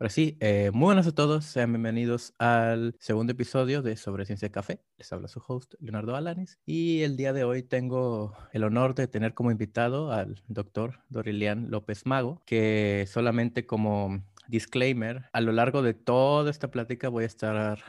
[0.00, 4.48] Ahora sí, eh, muy buenas a todos, sean bienvenidos al segundo episodio de Sobre Ciencia
[4.48, 4.80] de Café.
[4.96, 9.08] Les habla su host, Leonardo Alanis, y el día de hoy tengo el honor de
[9.08, 15.82] tener como invitado al doctor Dorilian López Mago, que solamente como disclaimer, a lo largo
[15.82, 17.84] de toda esta plática voy a estar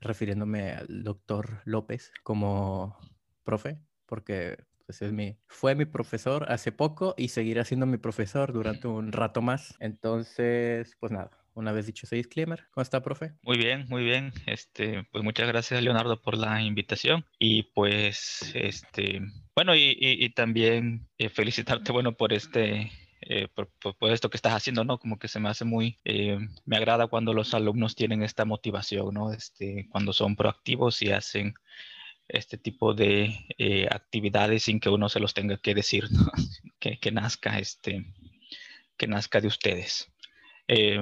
[0.00, 2.96] refiriéndome al doctor López como
[3.44, 8.54] profe, porque pues es mi, fue mi profesor hace poco y seguirá siendo mi profesor
[8.54, 9.76] durante un rato más.
[9.80, 13.34] Entonces, pues nada, una vez dicho ese disclaimer, ¿cómo está, profe?
[13.42, 14.32] Muy bien, muy bien.
[14.46, 17.26] Este, pues muchas gracias, Leonardo, por la invitación.
[17.38, 19.20] Y pues, este,
[19.54, 23.68] bueno, y, también eh, felicitarte, bueno, por este eh, por,
[24.10, 24.98] esto que estás haciendo, ¿no?
[24.98, 29.12] Como que se me hace muy, eh, me agrada cuando los alumnos tienen esta motivación,
[29.12, 29.34] ¿no?
[29.34, 31.52] Este, cuando son proactivos y hacen
[32.28, 36.04] este tipo de eh, actividades sin que uno se los tenga que decir,
[36.78, 38.04] que, que, nazca este,
[38.96, 40.12] que nazca de ustedes.
[40.68, 41.00] Eh,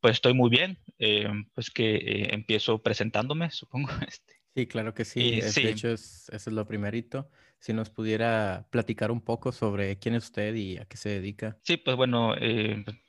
[0.00, 3.88] pues estoy muy bien, eh, pues que empiezo presentándome, supongo.
[4.06, 4.34] Este.
[4.56, 5.40] Sí, claro que sí.
[5.40, 7.28] De hecho, eso es lo primerito.
[7.58, 11.58] Si nos pudiera platicar un poco sobre quién es usted y a qué se dedica.
[11.62, 12.34] Sí, pues bueno,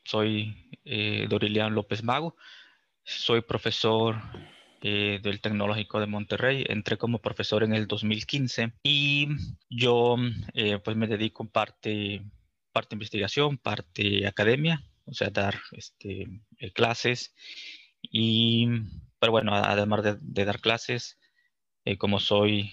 [0.03, 0.71] soy
[1.29, 2.35] Dorilian López Mago.
[3.03, 4.15] Soy profesor
[4.81, 6.65] eh, del Tecnológico de Monterrey.
[6.67, 9.27] Entré como profesor en el 2015 y
[9.69, 10.15] yo
[10.53, 12.23] eh, pues me dedico parte,
[12.71, 16.27] parte investigación, parte academia, o sea, dar este,
[16.59, 17.33] eh, clases.
[18.01, 18.67] Y,
[19.19, 21.17] pero bueno, además de, dar clases,
[21.97, 22.71] como soy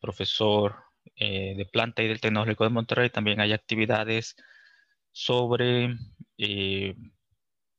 [0.00, 0.76] profesor
[1.16, 4.36] de planta y del Tecnológico de Monterrey, también hay actividades
[5.12, 5.96] sobre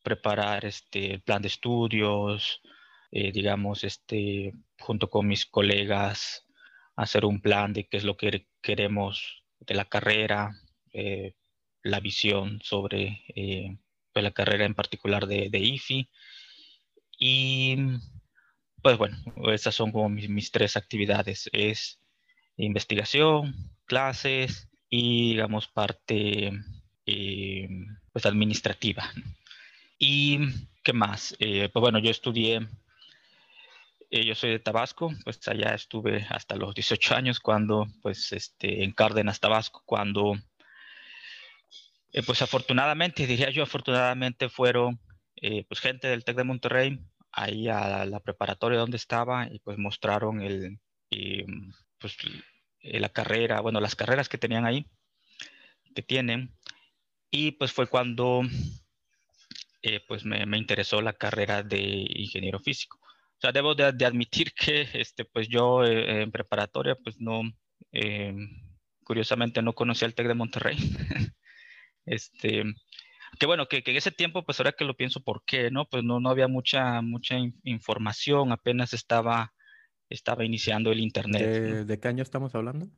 [0.03, 2.61] preparar este, el plan de estudios,
[3.12, 6.48] eh, digamos, este, junto con mis colegas,
[6.95, 10.56] hacer un plan de qué es lo que queremos de la carrera,
[10.94, 11.36] eh,
[11.84, 13.78] la visión sobre eh,
[14.14, 16.09] pues, la carrera en particular de, de, IFI.
[17.20, 17.78] Y
[18.82, 19.17] pues bueno,
[19.52, 21.50] esas son como mis, tres actividades.
[21.54, 22.00] Es
[22.56, 23.54] investigación,
[23.86, 26.52] clases y digamos parte
[28.14, 29.11] pues administrativa.
[29.99, 30.39] ¿Y
[30.83, 31.36] qué más?
[31.38, 32.67] pues bueno, yo estudié
[34.11, 38.92] yo soy de Tabasco, pues allá estuve hasta los 18 años cuando, pues, este, en
[38.92, 40.36] Cárdenas, Tabasco, cuando,
[42.11, 44.99] eh, pues afortunadamente, diría yo afortunadamente, fueron,
[45.38, 46.99] eh, pues, gente del TEC de Monterrey
[47.32, 50.80] ahí a la, preparatoria donde estaba y pues mostraron el,
[51.99, 52.17] pues,
[52.82, 54.86] la carrera, bueno, las carreras que tenían ahí,
[55.95, 56.54] que tienen,
[57.32, 58.42] y pues fue cuando,
[60.08, 61.80] pues me, me interesó la carrera de
[62.16, 63.01] ingeniero físico.
[63.42, 67.42] O sea, debo de, admitir que este, pues yo eh, en preparatoria, pues no,
[67.92, 68.36] eh,
[69.04, 70.78] curiosamente no conocía el TEC de Monterrey.
[72.06, 72.64] este,
[73.40, 75.72] que bueno, que, en ese tiempo, pues ahora que lo pienso, ¿por qué?
[75.72, 79.56] No, pues no, no había mucha, mucha información, apenas estaba,
[80.08, 81.42] estaba iniciando el Internet.
[81.42, 82.90] ¿De, ¿De qué año estamos hablando?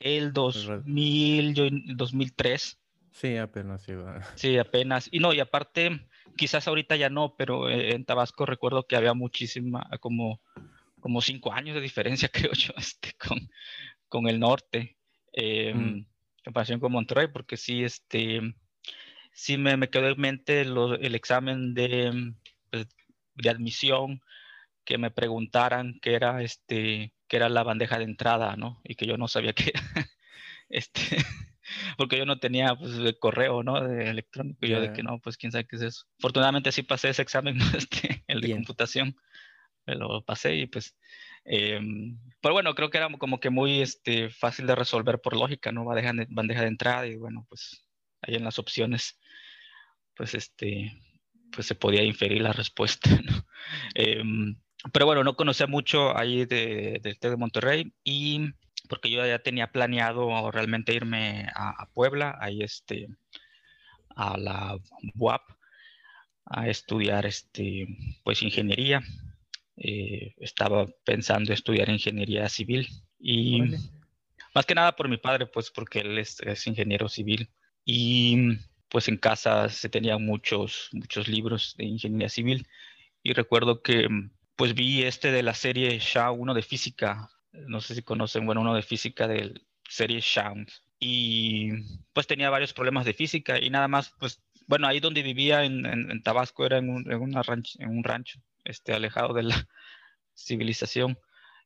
[0.00, 1.64] El 2000, yo,
[1.94, 2.76] 2003.
[3.12, 4.20] Sí, apenas iba.
[4.34, 5.08] Sí, apenas.
[5.12, 9.88] Y no, y aparte, quizás ahorita ya no, pero en Tabasco recuerdo que había muchísima,
[10.00, 10.40] como,
[11.00, 13.50] como cinco años de diferencia, creo yo, este, con,
[14.08, 14.96] con el norte,
[15.32, 15.78] eh, mm.
[15.78, 16.06] en
[16.44, 18.40] comparación con Monterrey, porque sí, este,
[19.32, 22.34] sí me, me quedó en mente el examen de,
[22.70, 22.86] pues,
[23.34, 24.20] de admisión,
[24.84, 28.80] que me preguntaran qué era, este, qué era la bandeja de entrada, ¿no?
[28.84, 30.10] Y que yo no sabía qué era.
[30.68, 31.18] este,
[31.96, 33.80] porque yo no tenía pues de correo, ¿no?
[33.80, 36.04] De electrónico, yo de que no, pues quién sabe qué es eso.
[36.18, 39.16] Afortunadamente sí pasé ese examen, este, el de computación,
[39.86, 40.96] me lo pasé y pues,
[41.44, 41.80] eh,
[42.40, 45.84] pero bueno, creo que era como que muy este, fácil de resolver por lógica, ¿no?
[45.84, 47.86] Bandeja de, bandeja de entrada y bueno, pues
[48.22, 49.18] ahí en las opciones,
[50.14, 50.92] pues este,
[51.52, 53.46] pues se podía inferir la respuesta, ¿no?
[53.94, 54.22] Eh,
[54.92, 58.40] pero bueno, no conocía mucho ahí de, del TEC de Monterrey y
[58.92, 63.08] porque yo ya tenía planeado realmente irme a, Puebla, ahí este,
[64.14, 64.78] a la
[65.14, 65.40] UAP,
[66.44, 67.86] a estudiar este,
[68.22, 69.00] pues ingeniería.
[69.78, 72.86] Eh, estaba pensando estudiar ingeniería civil
[73.18, 73.62] y
[74.54, 77.48] más que nada por mi padre, pues porque él es, ingeniero civil
[77.86, 78.58] y
[78.90, 82.68] pues en casa se tenían muchos, muchos libros de ingeniería civil
[83.22, 84.06] y recuerdo que
[84.54, 88.60] pues vi este de la serie SHA, uno de física, no sé si conocen, bueno,
[88.60, 90.68] uno de física de serie Sound.
[90.98, 91.70] Y
[92.12, 95.84] pues tenía varios problemas de física y nada más, pues, bueno, ahí donde vivía en,
[95.84, 99.68] en, Tabasco era en un, en, una ranch, en un rancho, este, alejado de la
[100.34, 101.18] civilización.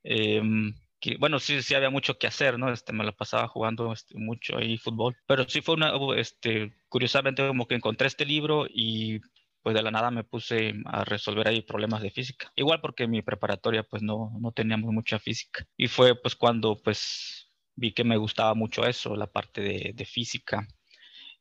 [0.03, 2.73] Em, que, bueno, sí, sí había mucho que hacer, ¿no?
[2.73, 7.47] Este, me la pasaba jugando este, mucho ahí fútbol, pero sí fue una, este, curiosamente
[7.47, 9.21] como que encontré este libro y
[9.67, 12.53] pues de la nada me puse a resolver ahí problemas de física.
[12.55, 15.67] Igual porque en mi preparatoria pues no, no teníamos mucha física.
[15.77, 20.05] Y fue pues cuando pues vi que me gustaba mucho eso, la parte de, de
[20.05, 20.65] física.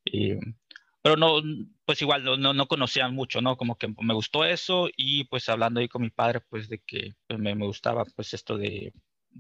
[0.04, 1.39] Pero no,
[1.86, 3.57] pues igual no, no, conocían mucho, ¿no?
[3.57, 7.13] Como que me gustó eso y pues hablando ahí con mi padre, pues de que
[7.27, 8.92] pues, me, me, gustaba pues esto de,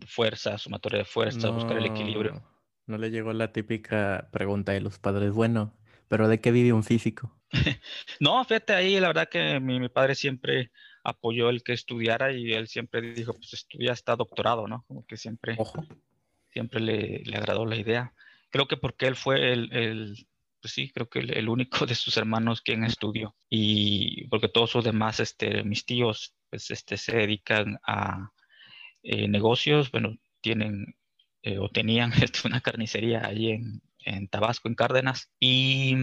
[0.05, 2.43] fuerza, sumatoria de fuerza, buscar el equilibrio.
[2.85, 5.73] No le llegó la típica pregunta de los padres, bueno,
[6.07, 7.39] pero ¿de qué vive un físico?
[8.19, 10.71] no, fíjate ahí, la verdad que mi, mi, padre siempre
[11.03, 14.83] apoyó el que estudiara y él siempre dijo, pues estudia hasta doctorado, ¿no?
[14.87, 15.57] Como que siempre,
[16.51, 18.13] siempre le, le, agradó la idea.
[18.49, 20.27] Creo que porque él fue el, el
[20.65, 24.83] pues sí, creo que el, único de sus hermanos quien estudió y porque todos los
[24.83, 28.31] demás, este, mis tíos, pues este, se dedican a
[29.03, 30.95] eh, negocios, bueno, tienen
[31.43, 35.95] eh, o tenían este, una carnicería allí en, en Tabasco, en Cárdenas, y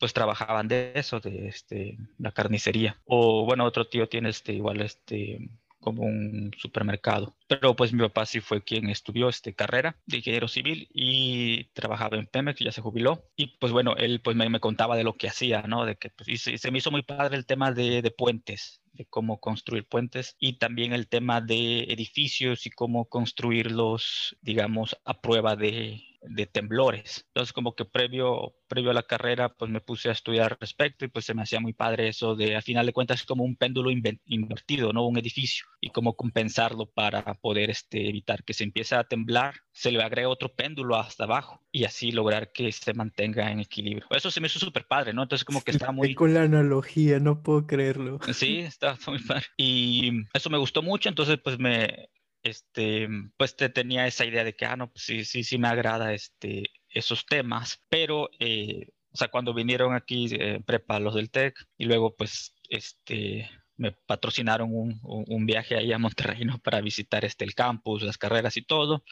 [0.00, 3.00] pues trabajaban de eso, de este, la carnicería.
[3.04, 5.38] O bueno, otro tío tiene este, igual este,
[5.80, 7.36] como un supermercado.
[7.48, 12.16] Pero pues mi papá sí fue quien estudió este carrera de ingeniero civil y trabajaba
[12.16, 13.24] en Pemex, ya se jubiló.
[13.36, 15.84] Y pues bueno, él pues me, me contaba de lo que hacía, ¿no?
[15.84, 19.04] De que pues, se, se, me hizo muy padre el tema de, de puentes, de
[19.06, 25.56] cómo construir puentes y también el tema de edificios y cómo construirlos, digamos, a prueba
[25.56, 27.24] de, de temblores.
[27.28, 31.04] Entonces, como que previo, previo a la carrera, pues me puse a estudiar al respecto
[31.04, 33.56] y pues se me hacía muy padre eso de, a final de cuentas, como un
[33.56, 35.06] péndulo invertido, ¿no?
[35.06, 39.90] Un edificio y cómo compensarlo para poder este, evitar que se empiece a temblar, se
[39.90, 44.06] le agrega otro péndulo hasta abajo y así lograr que se mantenga en equilibrio.
[44.10, 45.22] Eso se me hizo súper padre, ¿no?
[45.22, 46.14] Entonces, como que está muy...
[46.14, 48.18] Con la analogía, no puedo creerlo.
[48.32, 49.46] Sí, está muy padre.
[49.56, 52.08] Y eso me gustó mucho, entonces pues me,
[52.42, 55.68] este, pues te tenía esa idea de que, ah, no, pues sí, sí, sí me
[55.68, 61.30] agrada este, esos temas, pero, eh, o sea, cuando vinieron aquí eh, prepa los del
[61.30, 66.58] TEC y luego pues, este, me patrocinaron un, un, viaje ahí a Monterrey, ¿no?
[66.58, 69.04] Para visitar este, el campus, las carreras y todo,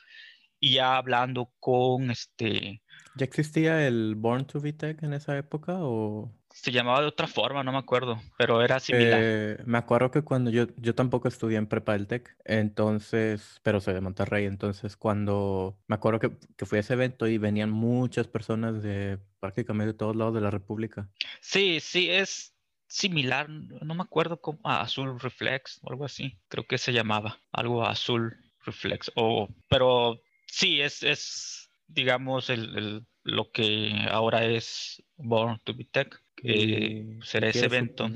[0.61, 2.83] y ya hablando con, este...
[3.17, 6.33] ¿Ya existía el Born to be Tech en esa época o...?
[6.61, 9.21] Se llamaba de otra forma, no me acuerdo, pero era similar.
[9.23, 13.81] Eh, me acuerdo que cuando yo, yo tampoco estudié en Prepa del Tec, entonces, pero
[13.81, 17.71] soy de Monterrey, entonces cuando me acuerdo que, que fui a ese evento y venían
[17.71, 21.09] muchas personas de prácticamente de todos lados de la República.
[21.41, 22.57] Sí, sí, es
[22.89, 27.39] similar, no me acuerdo cómo, a Azul Reflex o algo así, creo que se llamaba,
[27.53, 35.01] algo Azul Reflex, o, pero sí, es, es digamos, el, el, lo que ahora es
[35.17, 38.09] Born to be Tech eh, será ese evento.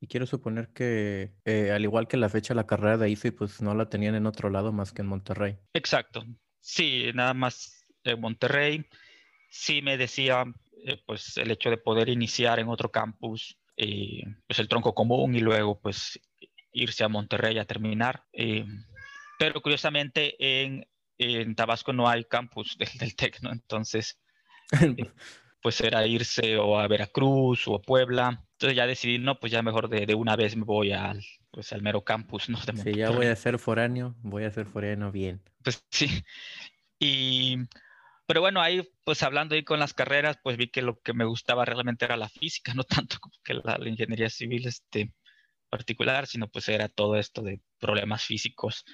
[0.00, 3.62] y quiero suponer que, eh, al igual que la fecha la carrera de IFE, pues
[3.62, 5.58] no la tenían en otro lado más que en Monterrey.
[5.72, 6.24] Exacto.
[6.60, 8.86] Sí, nada más en Monterrey.
[9.50, 10.44] Sí me decía,
[10.84, 15.40] eh, pues el hecho de poder iniciar en otro campus, pues el tronco común y
[15.40, 16.18] luego pues
[16.72, 18.24] irse a Monterrey a terminar.
[19.38, 20.86] pero curiosamente en,
[21.18, 23.52] en, Tabasco no hay campus del, del TEC, ¿no?
[23.52, 24.18] Entonces...
[25.66, 28.46] pues era irse o a Veracruz o a Puebla.
[28.52, 31.20] Entonces ya decidí, no, pues ya mejor de, de una vez me voy al,
[31.50, 32.56] pues al mero campus, ¿no?
[32.60, 35.42] Sí, ya voy a ser foráneo, voy a ser foráneo bien.
[35.64, 36.22] Pues sí.
[37.00, 37.56] Y,
[38.26, 41.24] pero bueno, ahí, pues hablando ahí con las carreras, pues vi que lo que me
[41.24, 45.12] gustaba realmente era la física, no tanto como que la, la ingeniería civil este,
[45.68, 48.84] particular, sino pues era todo esto de problemas físicos.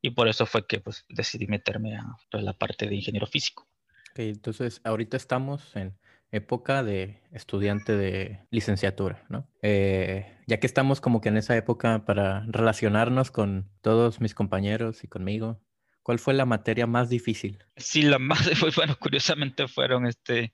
[0.00, 3.66] Y por eso fue que pues decidí meterme a toda la parte de ingeniero físico.
[4.12, 5.98] Ok, entonces ahorita estamos en
[6.32, 9.48] época de estudiante de licenciatura, ¿no?
[9.62, 15.04] Eh, ya que estamos como que en esa época para relacionarnos con todos mis compañeros
[15.04, 15.60] y conmigo,
[16.02, 17.64] ¿cuál fue la materia más difícil?
[17.76, 18.38] Sí, la más,
[18.76, 20.52] bueno, curiosamente fueron este,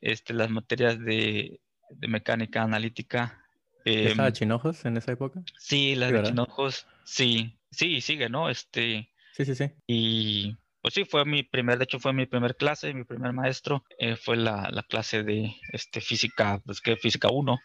[0.00, 3.44] este, las materias de, de mecánica analítica.
[3.84, 5.42] Eh, ¿Estaba Chinojos en esa época?
[5.58, 8.48] Sí, las de Chinojos, sí, sí, sigue, ¿no?
[8.48, 9.70] Este, sí, sí, sí.
[9.86, 13.84] Y pues sí, fue mi primer, de hecho fue mi primer clase, mi primer maestro,
[13.98, 17.58] eh, fue la, la, clase de este, física, pues que física 1.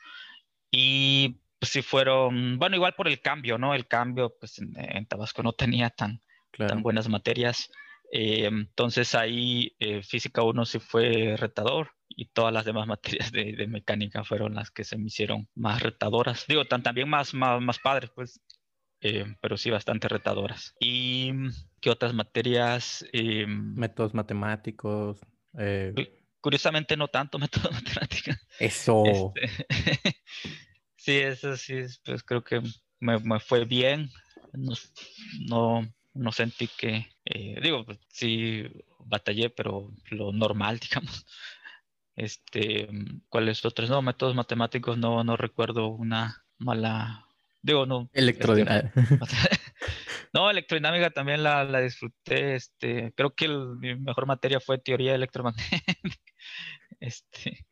[0.72, 3.74] Y pues sí fueron, bueno, igual por el cambio, ¿no?
[3.74, 6.22] El cambio, pues en, Tabasco no tenía tan,
[6.58, 7.72] tan buenas materias.
[8.12, 13.54] Eh, entonces ahí eh, física 1 sí fue retador y todas las demás materias de,
[13.54, 16.46] de, mecánica fueron las que se me hicieron más retadoras.
[16.48, 18.42] Digo, tan, también más, más, más padres, pues
[19.02, 20.76] eh, pero sí bastante retadoras.
[20.80, 21.32] ¿Y
[21.82, 23.06] qué otras materias?
[23.14, 25.20] Eh, métodos matemáticos.
[25.58, 25.94] Eh...
[26.42, 28.36] Curiosamente no tanto métodos matemáticos.
[28.60, 29.04] Eso.
[29.06, 29.66] Este...
[30.96, 32.62] sí, eso sí, pues creo que
[33.00, 34.10] me, me fue bien.
[34.54, 34.74] No,
[35.48, 38.64] no, no sentí que, eh, digo, pues, sí
[39.00, 41.26] batallé, pero lo normal, digamos.
[42.16, 42.88] Este,
[43.30, 43.90] ¿cuáles otros?
[43.90, 47.25] No, métodos matemáticos, no, no recuerdo una mala,
[47.66, 48.10] digo, no.
[48.14, 48.92] Electrodinámica.
[50.34, 55.84] no, electrodinámica también la, la disfruté, este, creo que mi mejor materia fue teoría electromagnética,
[57.00, 57.66] este,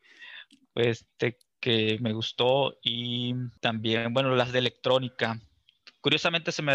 [0.73, 5.39] pues, este, que me gustó y también, bueno, las de electrónica.
[6.01, 6.73] Curiosamente se me,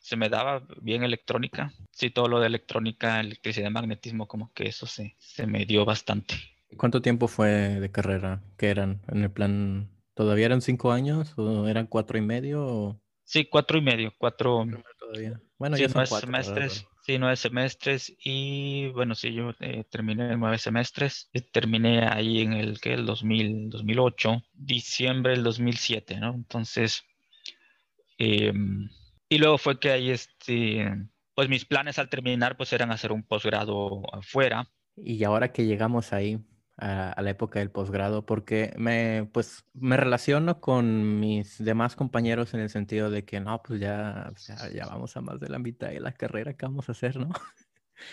[0.00, 1.72] se me daba bien electrónica.
[1.92, 6.34] Sí, todo lo de electrónica, electricidad, magnetismo, como que eso se, se me dio bastante.
[6.76, 9.88] ¿Cuánto tiempo fue de carrera que eran en el plan?
[10.18, 13.00] ¿Todavía eran cinco años o eran cuatro y medio?
[13.22, 14.66] Sí, cuatro y medio, cuatro.
[14.98, 15.40] Todavía.
[15.56, 16.86] Bueno, sí, ya son nueve semestres.
[17.06, 21.30] Sí, nueve semestres y bueno, sí, yo eh, terminé nueve semestres.
[21.32, 26.34] Eh, terminé ahí en el que el 2000, 2008, diciembre del 2007, ¿no?
[26.34, 27.04] Entonces,
[28.18, 28.88] em,
[29.28, 30.84] y luego fue que ahí, este,
[31.36, 34.68] pues mis planes al terminar, pues eran hacer un posgrado afuera.
[34.96, 36.40] Y ahora que llegamos ahí,
[36.78, 42.60] a, la época del posgrado porque me, pues, me relaciono con mis demás compañeros en
[42.60, 44.32] el sentido de que no, pues ya,
[44.72, 47.30] ya, vamos a más de la mitad de la carrera que vamos a hacer, ¿no?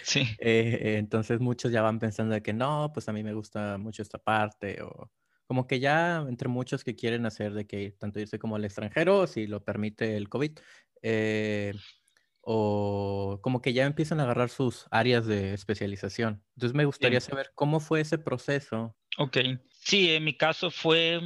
[0.03, 0.25] Sí.
[0.39, 4.01] Eh, entonces muchos ya van pensando de que no, pues a mí me gusta mucho
[4.01, 5.11] esta parte o
[5.47, 9.27] como que ya entre muchos que quieren hacer de que tanto irse como al extranjero,
[9.27, 10.57] si lo permite el COVID,
[11.03, 11.73] eh,
[12.47, 16.43] o como que ya empiezan a agarrar sus áreas de especialización.
[16.55, 18.95] Entonces me gustaría saber cómo fue ese proceso.
[19.17, 19.37] Ok,
[19.69, 21.19] sí, en mi caso fue,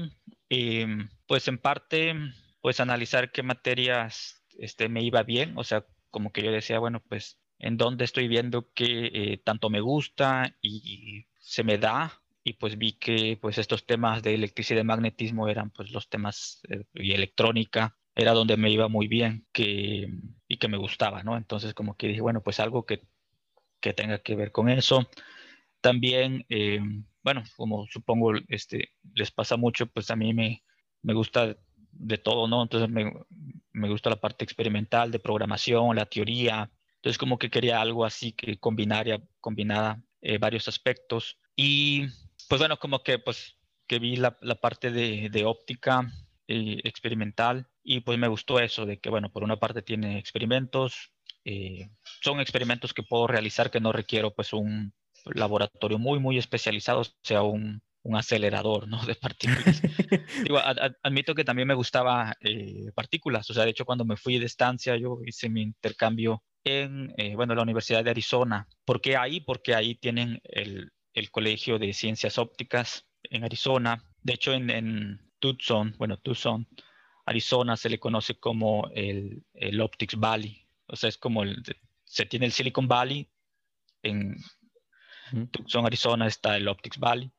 [0.48, 2.14] em, pues en parte,
[2.62, 7.04] pues analizar qué materias este, me iba bien, o sea, como que yo decía, bueno,
[7.08, 12.54] pues en dónde estoy viendo que eh, tanto me gusta y se me da, y
[12.54, 16.86] pues vi que pues estos temas de electricidad y magnetismo eran pues los temas eh,
[16.94, 20.08] y electrónica era donde me iba muy bien que,
[20.50, 21.38] y que me gustaba, ¿no?
[21.38, 23.08] Entonces como que dije, bueno, pues algo que,
[23.80, 25.08] que tenga que ver con eso.
[25.80, 26.82] También, eh,
[27.24, 30.64] bueno, como supongo este, les pasa mucho, pues a mí me,
[31.04, 31.56] me gusta
[31.92, 32.64] de todo, ¿no?
[32.64, 33.14] Entonces me,
[33.72, 36.72] me, gusta la parte experimental de programación, la teoría.
[36.96, 41.40] Entonces como que quería algo así que combinara, combinara eh, varios aspectos.
[41.56, 42.08] Y
[42.50, 46.12] pues bueno, como que pues que vi la, la parte de, de óptica
[46.52, 51.12] eh, experimental y pues me gustó eso de que, bueno, por una parte tiene experimentos,
[51.46, 51.92] eh,
[52.24, 54.92] son experimentos que puedo realizar que no requiero pues un
[55.26, 59.00] laboratorio muy, muy especializado, o sea, un, un acelerador, ¿no?
[59.06, 59.80] De partículas.
[60.44, 60.60] Digo,
[61.04, 64.48] admito que también me gustaba eh, partículas, o sea, de hecho cuando me fui de
[64.48, 68.68] estancia yo hice mi intercambio en, bueno, la Universidad de Arizona.
[68.86, 69.40] ¿Por qué ahí?
[69.40, 74.04] Porque ahí tienen el, el Colegio de Ciencias Ópticas en Arizona.
[74.24, 76.68] De hecho, en, en Tucson, bueno, Tucson,
[77.26, 80.66] Arizona se le conoce como el, el Optics Valley.
[80.88, 81.64] O sea, es como el,
[82.04, 83.30] se tiene el Silicon Valley,
[84.04, 84.38] en
[85.52, 87.32] Tucson, Arizona está el Optics Valley.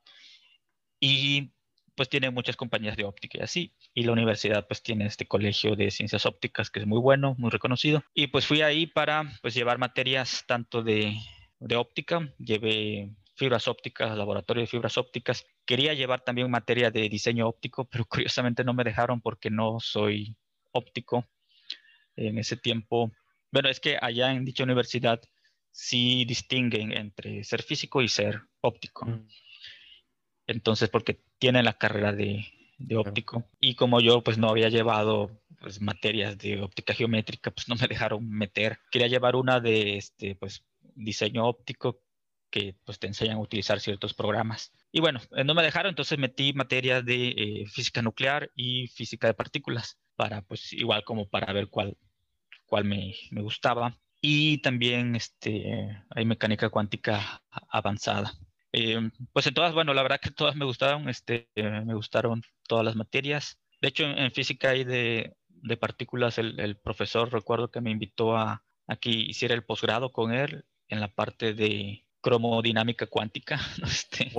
[0.99, 1.51] Y
[1.95, 3.73] pues tiene muchas compañías de óptica y así.
[3.93, 7.49] Y la universidad pues tiene este colegio de ciencias ópticas que es muy bueno, muy
[7.49, 8.03] reconocido.
[8.13, 11.17] Y pues fui ahí para pues llevar materias tanto de,
[11.59, 13.11] de óptica, llevé
[13.41, 15.47] fibras ópticas, laboratorio de fibras ópticas.
[15.65, 20.35] Quería llevar también materia de diseño óptico, pero curiosamente no me dejaron porque no soy
[20.71, 21.25] óptico.
[22.15, 23.11] En ese tiempo,
[23.51, 25.19] bueno, es que allá en dicha universidad
[25.71, 29.05] sí distinguen entre ser físico y ser óptico.
[29.05, 29.27] Mm.
[30.45, 32.45] Entonces, porque tienen la carrera de,
[32.77, 33.49] de óptico.
[33.59, 37.87] Y como yo pues no había llevado pues, materias de óptica geométrica, pues no me
[37.87, 38.77] dejaron meter.
[38.91, 42.01] Quería llevar una de este, pues, diseño óptico
[42.51, 44.71] que pues, te enseñan a utilizar ciertos programas.
[44.91, 49.27] Y bueno, eh, no me dejaron, entonces metí materias de eh, física nuclear y física
[49.27, 51.97] de partículas, para pues igual como para ver cuál,
[52.65, 53.97] cuál me, me gustaba.
[54.21, 58.33] Y también este, hay mecánica cuántica avanzada.
[58.73, 62.85] Eh, pues en todas, bueno, la verdad que todas me gustaron, este, me gustaron todas
[62.85, 63.59] las materias.
[63.81, 68.37] De hecho, en, física y de, de partículas, el, el, profesor recuerdo que me invitó
[68.37, 73.59] a, a que hiciera el posgrado con él en la parte de cromodinámica cuántica.
[73.83, 74.31] Este,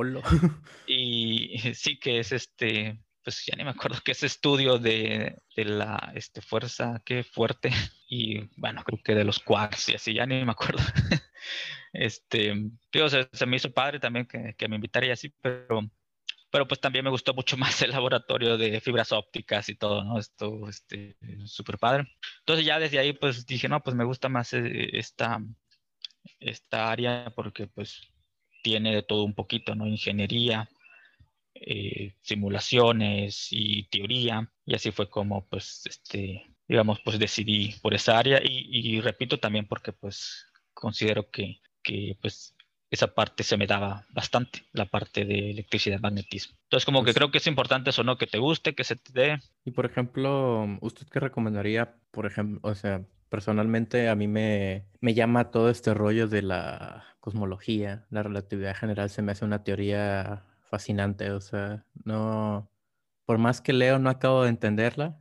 [0.87, 5.65] y sí que es este, pues ya ni me acuerdo que es estudio de, de
[5.65, 7.71] la este, fuerza, qué fuerte,
[8.09, 10.81] y bueno, creo que de los quarks y así, ya ni me acuerdo.
[11.93, 12.55] este,
[12.93, 15.91] digo, se, se, me hizo padre también que, que me invitara y así, pero,
[16.51, 20.19] pero pues también me gustó mucho más el laboratorio de fibras ópticas y todo, ¿no?
[20.19, 22.09] Esto, este, súper padre.
[22.41, 25.41] Entonces ya desde ahí pues dije, no, pues me gusta más eh, esta
[26.41, 28.13] esta área porque pues
[28.63, 29.87] tiene de todo un poquito, ¿no?
[29.87, 30.69] Ingeniería,
[31.55, 34.51] eh, simulaciones y teoría.
[34.65, 39.67] Y así fue como pues, este, digamos, pues decidí por esa área y, repito también
[39.67, 42.55] porque pues considero que, que pues
[42.91, 46.57] esa parte se me daba bastante, la parte de electricidad, magnetismo.
[46.65, 48.19] Entonces, como que Pues creo que es importante eso, ¿no?
[48.19, 49.39] Que te guste, que se te dé.
[49.65, 51.95] Y por ejemplo, ¿usted qué recomendaría?
[52.11, 53.03] Por ejemplo, o sea,
[53.33, 59.09] personalmente a mí me, me llama todo este rollo de la cosmología, la relatividad general,
[59.09, 62.71] se me hace una teoría fascinante, o sea, no,
[63.25, 65.19] por más que leo, no acabo de entenderla.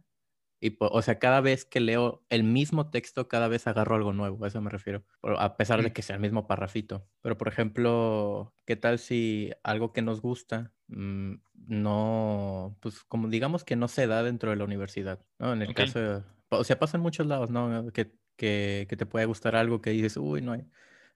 [0.59, 4.43] Y, o sea, cada vez que leo el mismo texto, cada vez agarro algo nuevo,
[4.43, 5.93] a eso me refiero, a pesar de Mm.
[5.93, 7.07] que sea el mismo parrafito.
[7.21, 13.63] Pero, por ejemplo, ¿qué tal si algo que nos gusta mm, no, pues como digamos
[13.63, 15.53] que no se da dentro de la universidad, ¿no?
[15.53, 15.77] En el Ok.
[15.77, 17.91] caso, de- o sea, pasa en muchos lados, ¿no?
[17.91, 20.61] Que, que, que te puede gustar algo que dices, uy, no hay,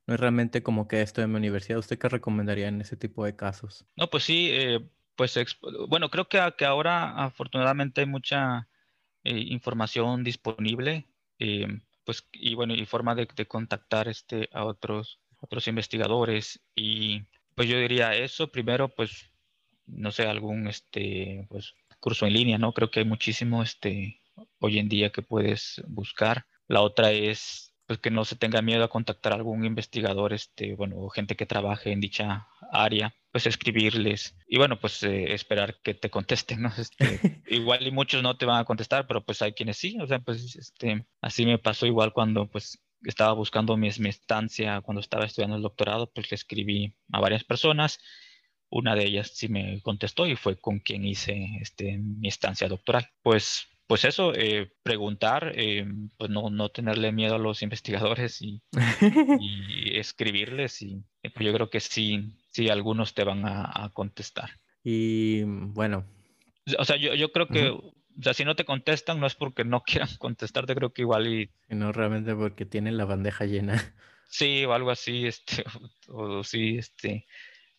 [0.08, 1.80] no es realmente como que esto en mi universidad.
[1.80, 3.86] ¿Usted qué recomendaría en ese tipo de casos?
[3.96, 5.38] No, pues sí, eh, pues
[5.88, 8.68] bueno, creo que, que ahora afortunadamente hay mucha
[9.24, 11.08] eh, información disponible,
[11.40, 11.68] eh,
[12.04, 16.62] pues y bueno, y forma de, de contactar este, a otros, otros investigadores.
[16.76, 17.24] Y
[17.56, 19.32] pues yo diría eso, primero, pues,
[19.88, 22.74] no sé, algún este, pues, curso en línea, ¿no?
[22.74, 24.20] Creo que hay muchísimo este,
[24.60, 26.46] hoy en día que puedes buscar.
[26.68, 30.74] La otra es pues que no se tenga miedo a contactar a algún investigador, este,
[30.74, 35.94] bueno, gente que trabaje en dicha área, pues escribirles y bueno, pues eh, esperar que
[35.94, 36.70] te contesten, ¿no?
[36.78, 40.08] Este, igual y muchos no te van a contestar, pero pues hay quienes sí, o
[40.08, 45.02] sea, pues este, así me pasó igual cuando pues estaba buscando mi, mi estancia, cuando
[45.02, 48.00] estaba estudiando el doctorado, pues le escribí a varias personas,
[48.70, 53.08] una de ellas sí me contestó y fue con quien hice este, mi estancia doctoral.
[53.22, 55.86] Pues pues eso, eh, preguntar, eh,
[56.18, 58.62] pues no, no tenerle miedo a los investigadores y,
[59.40, 64.50] y escribirles y pues yo creo que sí, sí algunos te van a, a contestar.
[64.84, 66.06] Y bueno,
[66.78, 69.64] O sea, yo, yo creo que, o sea, si no te contestan no es porque
[69.64, 73.74] no quieran contestarte, creo que igual y no realmente porque tienen la bandeja llena.
[74.30, 75.64] sí o algo así, este,
[76.08, 77.26] o, o sí, este,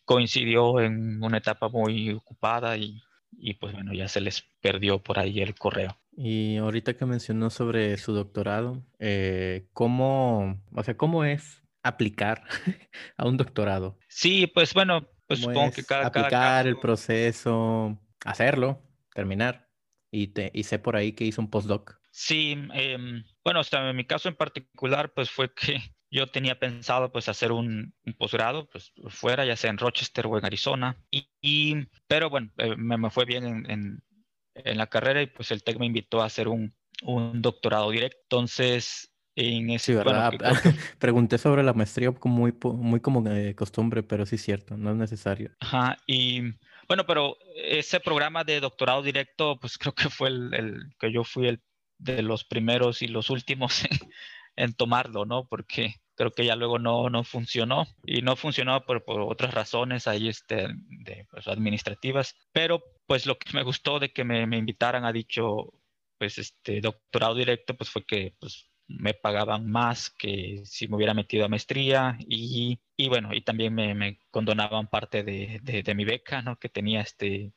[0.05, 5.19] coincidió en una etapa muy ocupada y, y pues bueno, ya se les perdió por
[5.19, 5.97] ahí el correo.
[6.15, 12.43] Y ahorita que mencionó sobre su doctorado, eh, ¿cómo, o sea, cómo es aplicar
[13.17, 13.99] a un doctorado?
[14.07, 18.81] Sí, pues bueno, pues ¿Cómo supongo que cada, cada aplicar el proceso, hacerlo,
[19.13, 19.69] terminar?
[20.09, 21.99] Y, te, y sé por ahí que hizo un postdoc.
[22.11, 25.77] Sí, em, bueno, o sea, en mi caso en particular, pues fue que
[26.09, 30.37] yo tenía pensado pues hacer un, un posgrado, pues fuera, ya sea en Rochester o
[30.37, 34.03] en Arizona, y, y- pero bueno, eh, me, me fue bien en, en-
[34.55, 38.17] en la carrera y pues el TEC me invitó a hacer un, un doctorado directo.
[38.23, 40.31] Entonces, en ese, Sí, bueno, ¿verdad?
[40.31, 44.35] que creo que- Pregunté sobre la maestría como muy, muy como de costumbre, pero sí
[44.35, 45.51] es cierto, no es necesario.
[45.59, 46.41] Ajá, y
[46.87, 51.23] bueno, pero ese programa de doctorado directo, pues creo que fue el, el que yo
[51.23, 51.61] fui el
[51.99, 53.83] de los primeros y los últimos
[54.57, 55.47] en, tomarlo, ¿no?
[55.47, 60.07] Porque creo que ya luego no, no funcionó y no funcionó por, por otras razones
[60.07, 64.57] ahí este, de, pues, administrativas, pero pues lo que me gustó de que me, me
[64.57, 65.73] invitaran a dicho
[66.17, 71.13] pues este doctorado directo pues fue que pues me pagaban más que si me hubiera
[71.13, 75.95] metido a maestría y, y bueno, y también me, me condonaban parte de, de, de,
[75.95, 76.57] mi beca, ¿no?
[76.57, 77.51] Que tenía este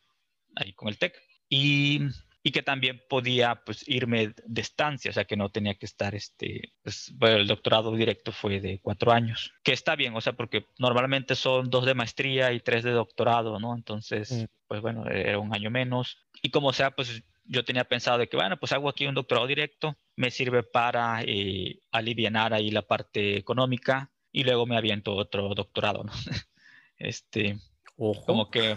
[0.57, 1.15] ahí con el TEC.
[1.49, 2.01] Y,
[2.43, 6.15] y, que también podía pues irme de estancia, o sea que no tenía que estar,
[6.15, 10.33] este, pues bueno, el doctorado directo fue de cuatro años, que está bien, o sea,
[10.33, 13.75] porque normalmente son dos de maestría y tres de doctorado, ¿no?
[13.75, 14.45] Entonces, mm.
[14.67, 16.19] pues bueno, era un año menos.
[16.43, 19.47] Y como sea, pues yo tenía pensado de que, bueno, pues hago aquí un doctorado
[19.47, 25.55] directo, me sirve para eh, aliviar ahí la parte económica y luego me aviento otro
[25.55, 26.13] doctorado, ¿no?
[27.03, 27.57] Este,
[27.97, 28.27] Ojo.
[28.27, 28.77] como que,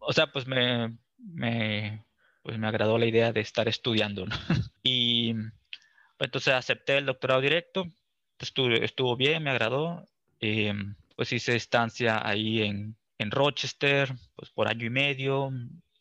[0.00, 2.04] o sea, pues me, me,
[2.42, 4.26] pues me agradó la idea de estar estudiando.
[4.82, 7.86] Y pues, entonces acepté el doctorado directo,
[8.38, 10.06] estuvo, estuvo bien, me agradó,
[10.40, 10.72] eh,
[11.16, 15.50] pues hice estancia ahí en, en Rochester, pues por año y medio,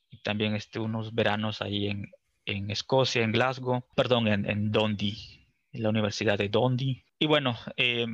[0.09, 2.09] y también este, unos veranos ahí en,
[2.45, 7.03] en Escocia, en Glasgow, perdón, en, en Dundee, en la Universidad de Dundee.
[7.19, 8.07] Y bueno, eh,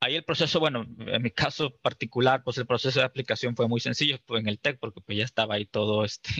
[0.00, 3.80] ahí el proceso, bueno, en mi caso particular, pues el proceso de aplicación fue muy
[3.80, 6.30] sencillo pues, en el TEC, porque pues ya estaba ahí todo este,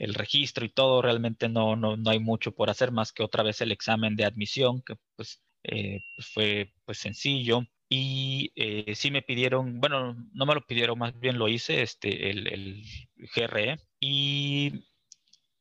[0.00, 3.42] el registro y todo, realmente no, no, no hay mucho por hacer más que otra
[3.42, 7.66] vez el examen de admisión, que pues, eh, pues fue pues sencillo.
[7.90, 12.30] Y eh, sí me pidieron, bueno, no me lo pidieron, más bien lo hice, este,
[12.30, 12.84] el, el
[13.34, 13.78] GRE.
[14.00, 14.86] Y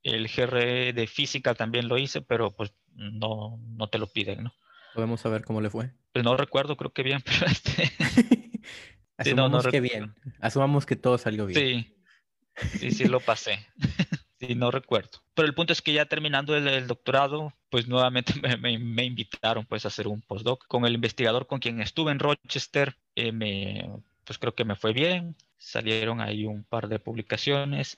[0.03, 4.53] el GRE de física también lo hice, pero pues no, no te lo piden, ¿no?
[4.93, 5.91] Podemos saber cómo le fue.
[6.13, 7.91] Pues no recuerdo, creo que bien, pero este...
[9.17, 10.15] Asumamos sí, no, no que bien.
[10.39, 11.93] Asumamos que todo salió bien.
[12.55, 13.59] Sí, sí, sí lo pasé.
[14.39, 15.19] sí, no recuerdo.
[15.33, 19.05] Pero el punto es que ya terminando el, el doctorado, pues nuevamente me, me, me,
[19.05, 22.97] invitaron pues a hacer un postdoc con el investigador con quien estuve en Rochester.
[23.15, 23.89] Eh, me
[24.29, 27.97] pues creo que me fue bien, salieron ahí un par de publicaciones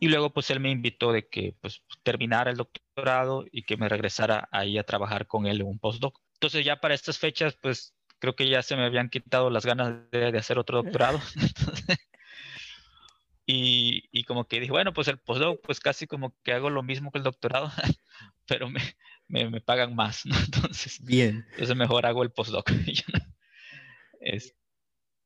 [0.00, 3.88] y luego pues él me invitó de que pues terminara el doctorado y que me
[3.88, 6.20] regresara ahí a trabajar con él en un postdoc.
[6.34, 10.10] Entonces ya para estas fechas pues creo que ya se me habían quitado las ganas
[10.10, 11.20] de, de hacer otro doctorado.
[13.46, 16.82] y, y, como que dije, bueno, pues el postdoc pues casi como que hago lo
[16.82, 17.70] mismo que el doctorado,
[18.46, 18.80] pero me,
[19.28, 20.34] me, me pagan más, ¿no?
[20.44, 21.46] Entonces, Bien.
[21.52, 22.70] Entonces mejor hago el postdoc.
[24.20, 24.54] es,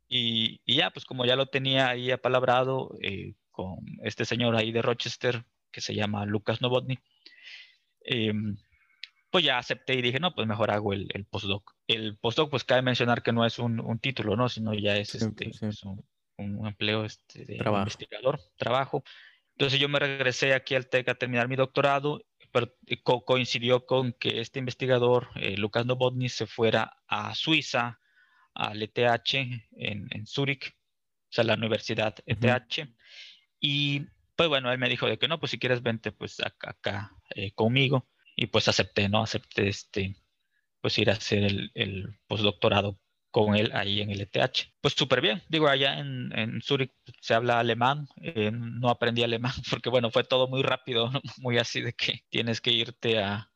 [0.09, 4.73] y, y, ya, pues como ya lo tenía ahí apalabrado eh, con este señor ahí
[4.73, 6.99] de Rochester, que se llama Lucas Novotny,
[8.05, 8.33] eh,
[9.31, 11.77] pues ya acepté y dije, no, pues mejor hago el, el postdoc.
[11.87, 14.49] El postdoc, pues cabe mencionar que no es un, un título, ¿no?
[14.49, 15.67] Sino ya es, sí, este, sí.
[15.67, 16.03] es un,
[16.39, 17.83] un, empleo este, de trabajo.
[17.83, 19.05] investigador, trabajo.
[19.53, 22.21] Entonces yo me regresé aquí al TEC a terminar mi doctorado
[22.53, 22.73] pero
[23.03, 28.01] co coincidió con que este investigador, eh, Lucas Novotny, se fuera a Suiza,
[28.55, 32.45] al ETH en, en Zúrich, o sea, la Universidad ETH.
[32.45, 32.95] Uh -huh.
[33.61, 36.71] Y pues bueno, él me dijo de que no, pues si quieres vente pues acá,
[36.71, 38.09] acá eh, conmigo.
[38.37, 39.23] Y pues acepté, ¿no?
[39.23, 40.17] Acepté este,
[40.81, 42.99] pues ir a hacer el, el postdoctorado
[43.31, 44.73] con él ahí en el ETH.
[44.81, 49.53] Pues súper bien, digo, allá en, en Zurich se habla alemán, eh, no aprendí alemán
[49.71, 53.51] porque bueno, fue todo muy rápido, muy así de que tienes que irte a,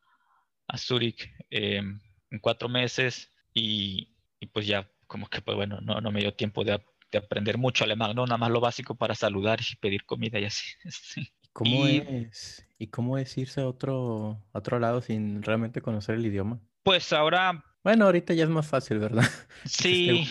[0.68, 1.82] a Zurich eh,
[2.30, 6.35] en cuatro meses y, y, pues ya como que pues bueno, no, no me dio
[6.35, 6.80] tiempo de,
[7.11, 8.24] de, aprender mucho alemán, ¿no?
[8.24, 10.64] Nada más lo básico para saludar y pedir comida y así.
[10.90, 11.28] Sí.
[11.52, 12.66] ¿Cómo y, es?
[12.78, 16.58] ¿Y cómo es irse a otro, a otro lado sin realmente conocer el idioma?
[16.82, 19.25] Pues ahora bueno, ahorita ya es más fácil, ¿verdad?
[19.64, 20.27] Sí,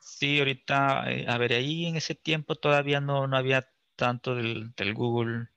[0.00, 4.72] sí, ahorita, eh, a ver, ahí en ese tiempo todavía no, no había tanto del,
[4.74, 5.48] del, Google.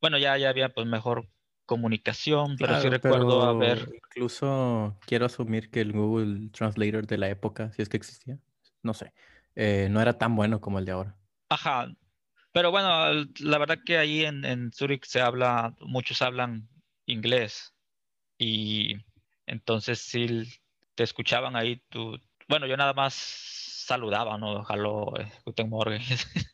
[0.00, 1.28] Bueno, ya, ya había pues mejor
[1.66, 3.88] comunicación, pero claro, sí recuerdo pero haber...
[3.94, 8.38] Incluso quiero asumir que el Google Translator de la época, si es que existía,
[8.82, 9.12] no sé,
[9.54, 11.16] eh, no era tan bueno como el de ahora.
[11.48, 11.94] Ajá,
[12.52, 16.68] pero bueno, la verdad que ahí en, en Zurich se habla, muchos hablan
[17.06, 17.74] inglés
[18.38, 18.96] y
[19.46, 20.44] entonces, si
[20.94, 24.64] te escuchaban ahí, tú, bueno, yo nada más saludaba, ¿no?
[24.68, 26.02] Hello, eh, Guten Morgen.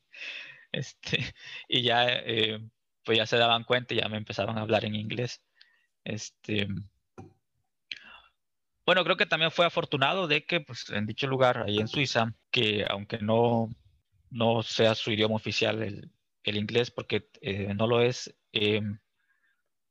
[0.73, 1.35] este,
[1.69, 2.61] y ya, eh,
[3.05, 5.43] pues ya se daban cuenta y ya me empezaban a hablar en inglés.
[6.05, 6.69] Este,
[8.91, 12.35] bueno, creo que también fue afortunado de que, pues, en dicho lugar, ahí en Suiza,
[12.51, 13.71] que aunque no,
[14.31, 16.11] no sea su idioma oficial el,
[16.43, 18.83] el inglés, porque eh, no lo es, eh,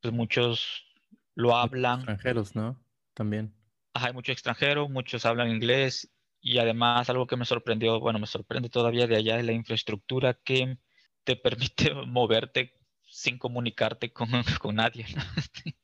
[0.00, 0.84] pues muchos
[1.34, 2.00] lo hablan.
[2.00, 2.78] Extranjeros, ¿no?
[3.14, 3.54] También.
[3.94, 8.26] Ajá, hay muchos extranjeros, muchos hablan inglés y además algo que me sorprendió, bueno, me
[8.26, 10.78] sorprende todavía de allá es la infraestructura que
[11.24, 12.74] te permite moverte
[13.08, 14.28] sin comunicarte con,
[14.60, 15.06] con nadie.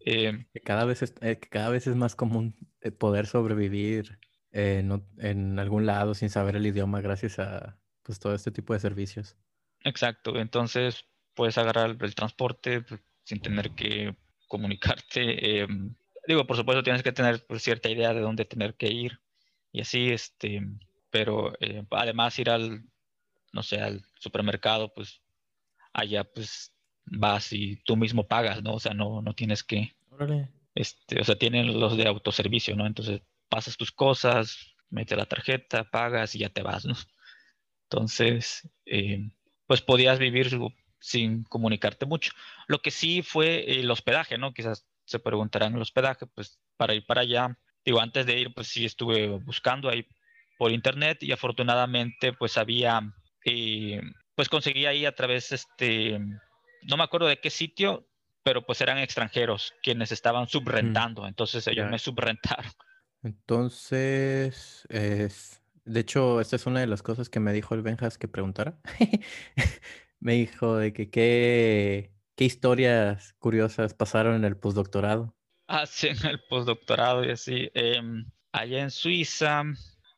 [0.00, 4.18] eh, cada vez es, eh, cada vez es más común eh, poder sobrevivir
[4.52, 8.72] eh, no, en algún lado sin saber el idioma gracias a pues, todo este tipo
[8.72, 9.36] de servicios.
[9.80, 15.66] Exacto, entonces puedes agarrar el, el transporte pues, sin tener que comunicarte.
[16.26, 19.20] Digo, por supuesto tienes que tener pues, cierta idea de dónde tener que ir
[19.72, 20.62] y así, este,
[21.10, 22.84] pero eh, además ir al,
[23.52, 25.20] no sé, al supermercado, pues
[25.92, 28.74] allá pues vas y tú mismo pagas, ¿no?
[28.74, 30.48] O sea, no, no tienes que, Órale.
[30.74, 32.86] este, o sea, tienen los de autoservicio, ¿no?
[32.86, 36.94] Entonces pasas tus cosas, metes la tarjeta, pagas y ya te vas, ¿no?
[37.90, 39.30] Entonces, eh,
[39.66, 40.50] pues podías vivir
[41.00, 42.32] sin comunicarte mucho.
[42.66, 44.54] Lo que sí fue el hospedaje, ¿no?
[44.54, 48.68] Quizás se preguntarán el hospedaje, pues para ir para allá, digo, antes de ir, pues
[48.68, 50.06] sí estuve buscando ahí
[50.58, 53.00] por internet y afortunadamente pues había,
[53.44, 54.00] eh,
[54.34, 56.18] pues conseguí ahí a través, este,
[56.82, 58.08] no me acuerdo de qué sitio,
[58.42, 61.26] pero pues eran extranjeros quienes estaban subrentando, mm.
[61.26, 61.90] entonces ellos yeah.
[61.90, 62.70] me subrentaron.
[63.22, 68.18] Entonces, es, de hecho, esta es una de las cosas que me dijo el Benjas
[68.18, 68.78] que preguntara.
[70.20, 75.36] me dijo de que qué ¿Qué historias curiosas pasaron en el postdoctorado?
[75.66, 77.70] Ah, sí, en el postdoctorado y así.
[77.74, 78.00] Eh,
[78.52, 79.62] allá en Suiza,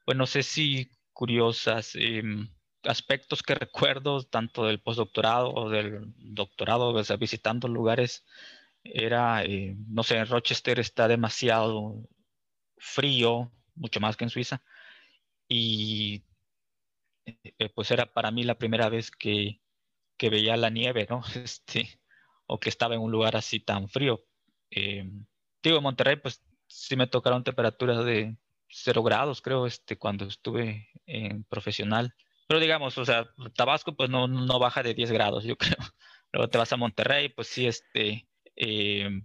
[0.04, 2.22] pues no sé si curiosas, eh,
[2.82, 8.24] aspectos que recuerdo tanto del postdoctorado o del doctorado, o sea, visitando lugares,
[8.82, 12.08] era, eh, no sé, en Rochester está demasiado
[12.78, 14.62] frío, mucho más que en Suiza,
[15.48, 16.24] y
[17.24, 19.60] eh, pues era para mí la primera vez que,
[20.16, 21.22] que veía la nieve, ¿no?
[21.36, 22.00] Este,
[22.46, 24.24] o que estaba en un lugar así tan frío.
[24.70, 25.04] Eh,
[25.62, 28.36] digo, en Monterrey, pues sí me tocaron temperaturas de
[28.68, 32.14] 0 grados, creo, este, cuando estuve en profesional.
[32.48, 35.78] Pero digamos, o sea, Tabasco, pues no, no baja de 10 grados, yo creo.
[36.32, 38.28] Luego te vas a Monterrey, pues sí, este.
[38.54, 39.22] Eh,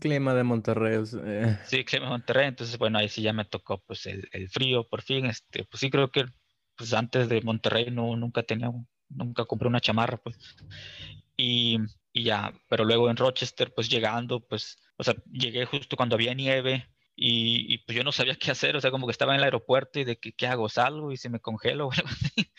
[0.00, 1.02] clima de Monterrey.
[1.24, 1.58] Eh.
[1.64, 2.48] Sí, clima de Monterrey.
[2.48, 5.26] Entonces, bueno, ahí sí ya me tocó pues el, frío por fin.
[5.26, 6.24] Este, pues sí creo que
[6.76, 8.70] pues antes de Monterrey no, nunca tenía,
[9.08, 10.36] nunca compré una chamarra, pues.
[11.36, 11.78] Y,
[12.12, 16.34] y ya, pero luego en Rochester, pues llegando, pues, o sea, llegué justo cuando había
[16.34, 19.44] nieve y, pues yo no sabía qué hacer, o sea, como que estaba en el
[19.44, 22.52] aeropuerto y de que, qué hago, salgo y se me congelo o algo así.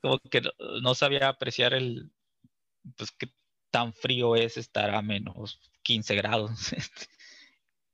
[0.00, 0.42] Como que
[0.82, 2.12] no, sabía apreciar el,
[2.96, 3.28] pues qué
[3.70, 7.06] tan frío es estar a menos 15 grados este,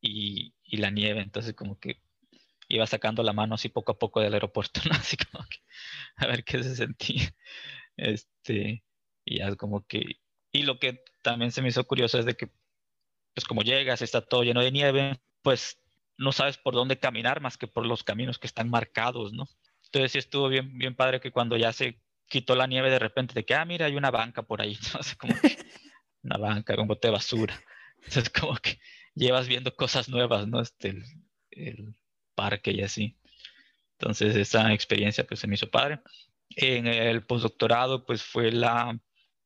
[0.00, 2.00] y, y la nieve, entonces como que
[2.68, 4.94] iba sacando la mano así poco a poco del aeropuerto, ¿no?
[4.96, 5.58] Así como que
[6.16, 7.34] a ver qué se sentía.
[7.96, 8.84] Este,
[9.24, 10.21] y ya como que,
[10.52, 12.50] y lo que también se me hizo curioso es de que,
[13.34, 15.80] pues como llegas, está todo lleno de nieve, pues
[16.18, 19.48] no sabes por dónde caminar más que por los caminos que están marcados, ¿no?
[19.86, 23.34] Entonces sí estuvo bien, bien padre que cuando ya se quitó la nieve de repente
[23.34, 25.00] de que, ah, mira, hay una banca por ahí, ¿no?
[25.18, 25.34] como
[26.22, 27.60] una banca, un bote de basura.
[27.96, 28.78] Entonces como que
[29.14, 30.60] llevas viendo cosas nuevas, ¿no?
[30.60, 31.02] Este,
[31.50, 31.94] el,
[32.34, 33.18] parque y así.
[33.98, 36.00] Entonces esa experiencia pues se me hizo padre.
[36.56, 38.98] En el postdoctorado pues fue la,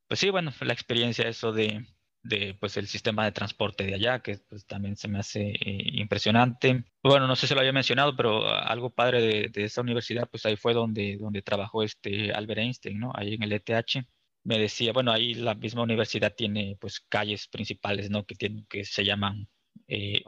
[0.08, 1.84] pues sí, bueno, la experiencia eso de,
[2.22, 5.90] de pues el sistema de transporte de allá, que pues también se me hace eh,
[5.94, 6.84] impresionante.
[7.02, 10.44] Bueno, no sé si lo había mencionado, pero algo padre de, de, esa universidad, pues
[10.46, 13.12] ahí fue donde, donde trabajó este Albert Einstein, ¿no?
[13.14, 14.06] Ahí en el ETH.
[14.44, 18.24] Me decía, bueno, ahí la misma universidad tiene pues calles principales, ¿no?
[18.24, 19.48] Que, tienen, que se llaman
[19.88, 20.22] eh,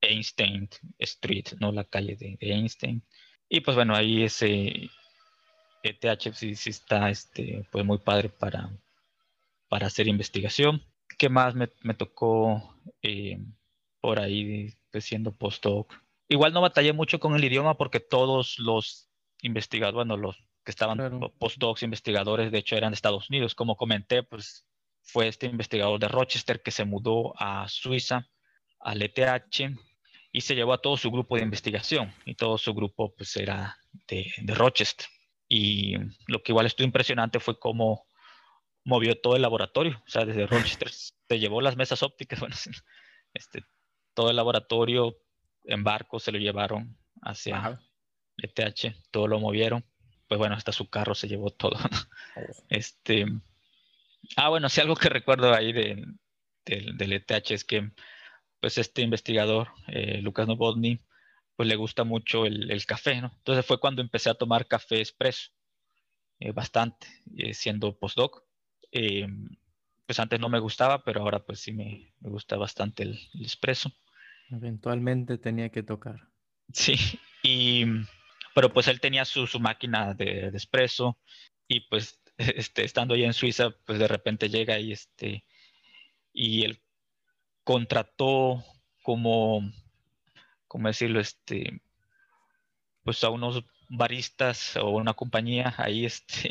[0.00, 1.72] Einstein Street, ¿no?
[1.72, 3.04] La calle de, Einstein.
[3.48, 4.90] Y pues bueno, ahí ese
[5.82, 8.70] ETH sí, sí está este, pues muy padre para,
[9.72, 10.84] para hacer investigación.
[11.16, 13.38] ¿Qué más me, tocó eh,
[14.02, 15.94] por ahí pues, siendo postdoc?
[16.28, 19.08] Igual no batallé mucho con el idioma porque todos los
[19.40, 20.98] investigadores, bueno, los que estaban
[21.38, 23.54] postdocs, investigadores, de hecho eran de Estados Unidos.
[23.54, 24.66] Como comenté, pues
[25.00, 28.28] fue este investigador de Rochester que se mudó a Suiza,
[28.78, 29.74] al ETH,
[30.32, 32.12] y se llevó a todo su grupo de investigación.
[32.26, 35.06] Y todo su grupo pues era de, de Rochester.
[35.48, 35.94] Y
[36.26, 38.11] lo que igual estuvo impresionante fue cómo
[38.84, 40.90] movió todo el laboratorio, o sea, desde Rochester
[41.28, 42.56] se llevó las mesas ópticas, bueno,
[43.34, 43.64] este,
[44.14, 45.16] todo el laboratorio
[45.64, 47.80] en barco se lo llevaron hacia
[48.36, 49.84] ETH, todo lo movieron,
[50.28, 51.76] pues bueno, hasta su carro se llevó todo.
[52.70, 53.26] Este,
[54.36, 56.06] ah, bueno, sí, algo que recuerdo ahí de,
[56.64, 57.90] del ETH es que,
[58.58, 61.02] pues este investigador, eh, Lucas Novotny,
[61.56, 63.32] pues le gusta mucho el, café, ¿no?
[63.36, 65.50] Entonces fue cuando empecé a tomar café expreso,
[66.40, 68.44] eh, bastante, eh, siendo postdoc.
[68.92, 69.26] Eh,
[70.06, 73.90] pues antes no me gustaba, pero ahora pues sí me, gusta bastante el, el, espresso.
[74.50, 76.28] Eventualmente tenía que tocar.
[76.72, 76.94] Sí,
[77.42, 77.84] y,
[78.54, 81.18] pero pues él tenía su, su máquina de, de espresso
[81.66, 85.44] y pues este, estando ahí en Suiza, pues de repente llega y este,
[86.32, 86.82] y él
[87.64, 88.64] contrató
[89.02, 89.62] como,
[90.66, 91.20] ¿cómo decirlo?
[91.20, 91.80] Este,
[93.04, 96.50] pues a unos baristas o una compañía ahí, este,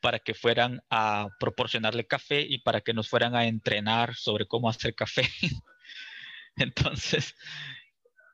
[0.00, 4.68] para que fueran a proporcionarle café y para que nos fueran a entrenar sobre cómo
[4.68, 5.22] hacer café.
[6.56, 7.34] Entonces,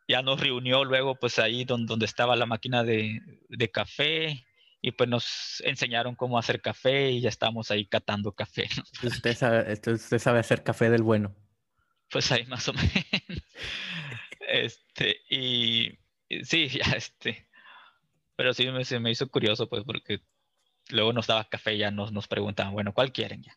[0.09, 4.45] ya nos reunió luego pues ahí donde, donde estaba la máquina de, de, café
[4.81, 8.69] y pues nos enseñaron cómo hacer café y ya estamos ahí catando café.
[9.03, 11.35] Usted, sabe, usted sabe hacer café del bueno.
[12.11, 12.91] Pues ahí más o menos.
[14.47, 15.99] Este, y
[16.45, 17.49] sí, ya este,
[18.37, 20.21] pero sí me, se me hizo curioso pues porque
[20.91, 23.57] luego nos daba café y ya nos, nos preguntaban, bueno, ¿cuál quieren ya?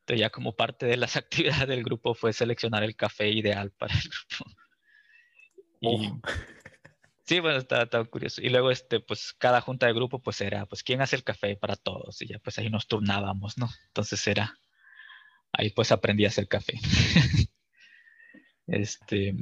[0.00, 3.94] Entonces ya como parte de las actividades del grupo fue seleccionar el café ideal para
[3.94, 4.50] el grupo.
[5.80, 6.20] Y, oh.
[7.26, 8.40] Sí, bueno, estaba, curioso.
[8.40, 11.56] Y luego, este, pues, cada junta de grupo, pues, era, pues, ¿quién hace el café
[11.56, 12.22] para todos?
[12.22, 13.68] Y ya, pues, ahí nos turnábamos, ¿no?
[13.88, 14.56] Entonces era,
[15.52, 16.74] ahí, pues, aprendí a hacer café.
[18.68, 19.34] este,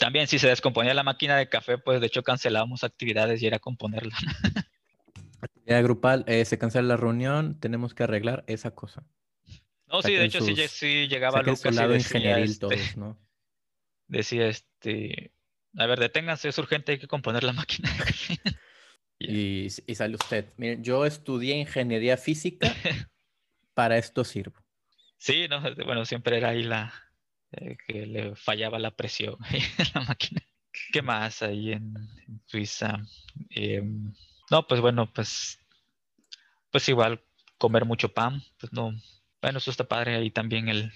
[0.00, 3.60] también si se descomponía la máquina de café, pues, de hecho, cancelábamos actividades y era
[3.60, 4.16] componerla.
[5.68, 9.04] Actividad grupal, eh, se cancela la reunión, tenemos que arreglar esa cosa.
[9.86, 13.18] No, sí, de hecho sí, sí, llegaba Lucas lado y decía, este, todos, ¿no?
[14.06, 15.34] Decía, este,
[15.76, 17.90] a ver, deténganse, es urgente, hay que componer la máquina.
[19.18, 20.46] y, y sale usted.
[20.56, 22.72] Miren, yo estudié ingeniería física,
[23.74, 24.64] para esto sirvo.
[25.18, 26.94] Sí, no, bueno, siempre era ahí la,
[27.52, 30.40] eh, que le fallaba la presión en la máquina.
[30.92, 31.94] ¿Qué más ahí en,
[32.46, 33.02] Suiza?
[33.50, 34.14] Em,
[34.50, 35.58] no, pues bueno, pues,
[36.70, 37.22] pues igual
[37.58, 38.92] comer mucho pan, pues no,
[39.42, 40.92] bueno, eso está padre ahí también el,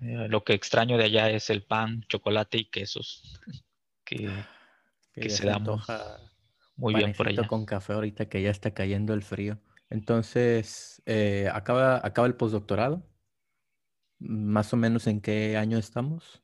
[0.00, 3.40] eh, lo que extraño de allá es el pan, chocolate y quesos,
[4.04, 4.30] que,
[5.14, 5.58] que se, da
[6.76, 7.46] muy bien por allá.
[7.46, 9.58] con café ahorita que ya está cayendo el frío.
[9.90, 13.06] Entonces, eh, ¿acaba, ¿acaba el postdoctorado?
[14.22, 16.41] más o menos en qué año estamos.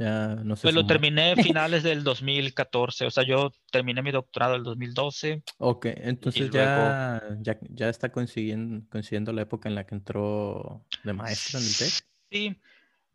[0.00, 0.62] Ya no sé.
[0.62, 5.42] Pues lo terminé finales del 2014, o sea, yo terminé mi doctorado en el 2012.
[5.58, 11.12] Ok, entonces ya, ya, ya, está coincidiendo, coincidiendo la época en la que entró de
[11.12, 12.06] maestro en el TEC.
[12.30, 12.56] Sí,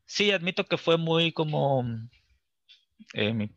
[0.06, 1.84] sí, admito que fue muy como
[3.14, 3.50] eh, mi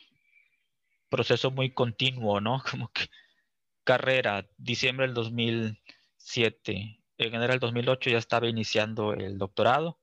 [1.10, 2.62] proceso muy continuo, ¿no?
[2.70, 3.10] Como que
[3.84, 9.98] carrera, diciembre del 2007, en enero del 2008 ya estaba iniciando el doctorado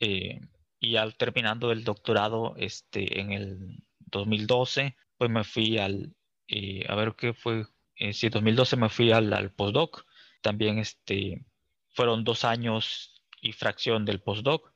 [0.00, 0.40] eh,
[0.84, 6.14] y al terminando el doctorado este, en el 2012, pues me fui al,
[6.48, 7.66] eh, a ver qué fue,
[7.96, 10.04] eh, sí, 2012 me fui al, al, postdoc,
[10.42, 11.46] también este,
[11.90, 14.72] fueron dos años y fracción del postdoc,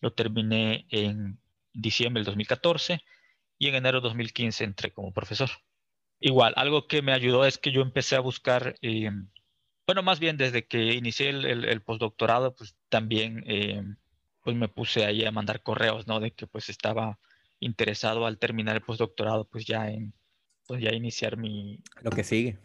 [0.00, 1.40] lo terminé en
[1.72, 3.00] diciembre del 2014
[3.58, 5.50] y en enero del 2015 entré como profesor.
[6.20, 9.10] Igual, algo que me ayudó es que yo empecé a buscar, eh,
[9.86, 13.82] bueno, más bien desde que inicié el, postdoctorado, pues también eh,
[14.44, 16.20] pues me puse ahí a mandar correos, ¿no?
[16.20, 17.18] De que pues estaba
[17.60, 20.12] interesado al terminar el postdoctorado, pues ya en,
[20.66, 21.80] pues ya iniciar mi...
[22.02, 22.58] Lo que sigue.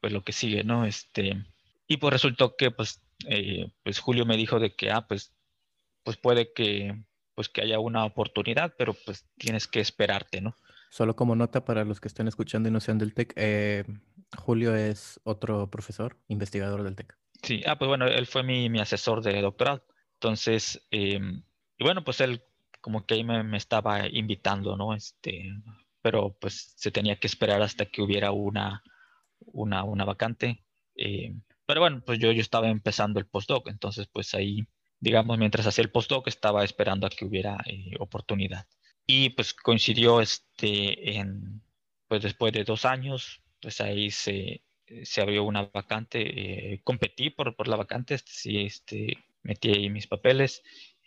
[0.00, 0.84] Pues lo que sigue, ¿no?
[0.84, 1.42] Este,
[1.88, 5.32] y pues resultó que pues, eh, pues Julio me dijo de que, ah, pues,
[6.04, 7.02] pues puede que,
[7.34, 10.54] pues que haya una oportunidad, pero pues tienes que esperarte, ¿no?
[10.90, 13.84] Solo como nota para los que estén escuchando y no sean del TEC, eh,
[14.36, 17.16] Julio es otro profesor, investigador del TEC.
[17.42, 19.82] Sí, ah, pues bueno, él fue mi, mi asesor de doctorado.
[20.22, 21.42] Entonces, em,
[21.76, 22.44] y bueno, pues él
[22.80, 24.94] como que ahí me, estaba invitando, ¿no?
[24.94, 25.50] Este,
[26.00, 28.84] pero pues se tenía que esperar hasta que hubiera una,
[29.40, 30.64] una, una vacante.
[30.94, 31.34] Eh,
[31.66, 34.64] pero bueno, pues yo, yo estaba empezando el postdoc, entonces pues ahí,
[35.00, 38.68] digamos, mientras hacía el postdoc estaba esperando a que hubiera eh, oportunidad.
[39.04, 41.62] Y pues coincidió este en,
[42.06, 44.62] pues después de dos años, pues ahí se,
[45.02, 50.06] se abrió una vacante, eh, competí por, por la vacante, sí, este, metí ahí mis
[50.06, 50.62] papeles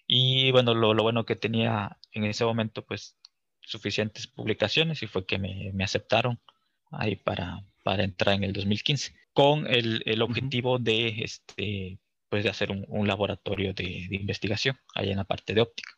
[0.07, 3.17] y bueno, lo, lo, bueno que tenía en ese momento pues
[3.61, 6.39] suficientes publicaciones y fue que me, me aceptaron
[6.91, 12.49] ahí para, para entrar en el 2015 con el, el objetivo de, este, pues de
[12.49, 15.91] hacer un, un laboratorio de, de investigación ahí en la parte de óptica.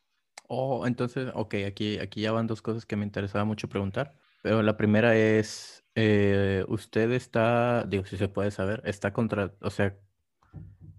[0.48, 4.14] Oh, entonces, ok, aquí, aquí ya van dos cosas que me interesaba mucho preguntar.
[4.42, 9.70] Pero la primera es, eh, usted está, digo, si se puede saber, está contra, o
[9.70, 9.98] sea,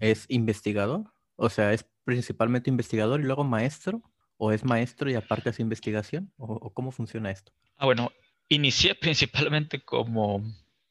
[0.00, 1.04] ¿es investigador?
[1.40, 4.02] O sea, ¿es principalmente investigador y luego maestro?
[4.38, 6.32] ¿O es maestro y aparte hace investigación?
[6.36, 7.52] ¿O, cómo funciona esto?
[7.76, 8.10] Ah, bueno,
[8.48, 10.42] inicié principalmente como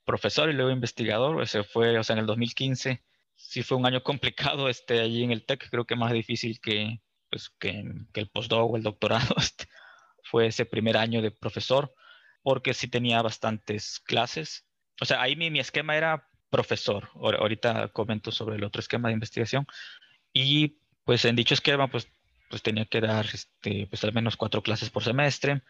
[0.06, 1.36] profesor y luego investigador.
[1.42, 3.04] O sea, fue, o sea, en el 2015
[3.36, 7.02] sí fue un año complicado este, allí en el TEC, creo que más difícil que,
[7.30, 7.84] pues, que,
[8.14, 9.68] el postdoc o el doctorado este,
[10.24, 11.94] fue ese primer año de profesor,
[12.42, 14.66] porque sí tenía bastantes clases.
[15.02, 17.10] O sea, ahí mi, mi esquema era profesor.
[17.16, 19.68] Ahorita comento sobre el otro esquema de investigación.
[20.38, 22.08] Y pues en dicho esquema, pues,
[22.50, 25.64] pues tenía que dar este, pues al menos cuatro clases por semestre.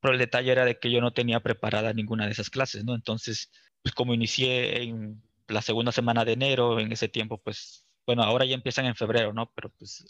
[0.00, 2.94] Pero el detalle era de que yo no tenía preparada ninguna de esas clases, ¿no?
[2.94, 3.50] Entonces,
[3.82, 8.46] pues como inicié en la segunda semana de enero, en ese tiempo, pues, bueno, ahora
[8.46, 9.52] ya empiezan en febrero, ¿no?
[9.54, 10.06] Pero pues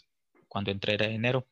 [0.47, 1.45] cuando entré era enero.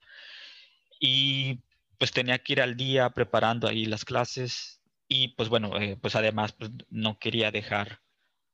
[1.00, 1.60] Y
[1.98, 6.16] pues tenía que ir al día preparando ahí las clases y pues bueno, eh, pues
[6.16, 8.00] además pues, no quería dejar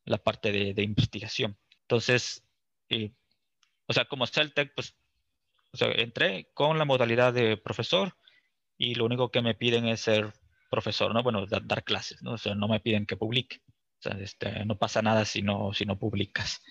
[0.05, 1.57] la parte de, investigación.
[1.81, 2.43] Entonces,
[2.89, 3.11] eh,
[3.87, 4.95] o sea, como Celtec, pues
[5.75, 8.15] o sea, entré con la modalidad de profesor
[8.77, 10.33] y lo único que me piden es ser
[10.69, 11.21] profesor, ¿no?
[11.21, 12.33] Bueno, dar clases, ¿no?
[12.33, 13.61] O sea, no me piden que publique.
[13.99, 16.61] O sea, este, no pasa nada si no, si no publicas.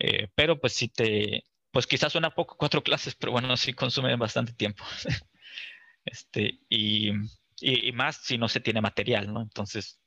[0.00, 4.16] Eh, pero pues si te, pues quizás suena poco cuatro clases, pero bueno, sí consume
[4.16, 4.84] bastante tiempo.
[6.04, 7.12] este, y,
[7.60, 9.42] y, más si no se tiene material, ¿no?
[9.42, 10.00] Entonces,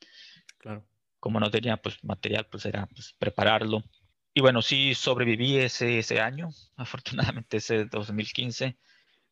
[0.57, 0.85] claro.
[1.19, 3.83] como no tenía pues material, pues era pues, prepararlo.
[4.37, 8.77] Y bueno, sí sobreviví ese, ese año, afortunadamente ese 2015,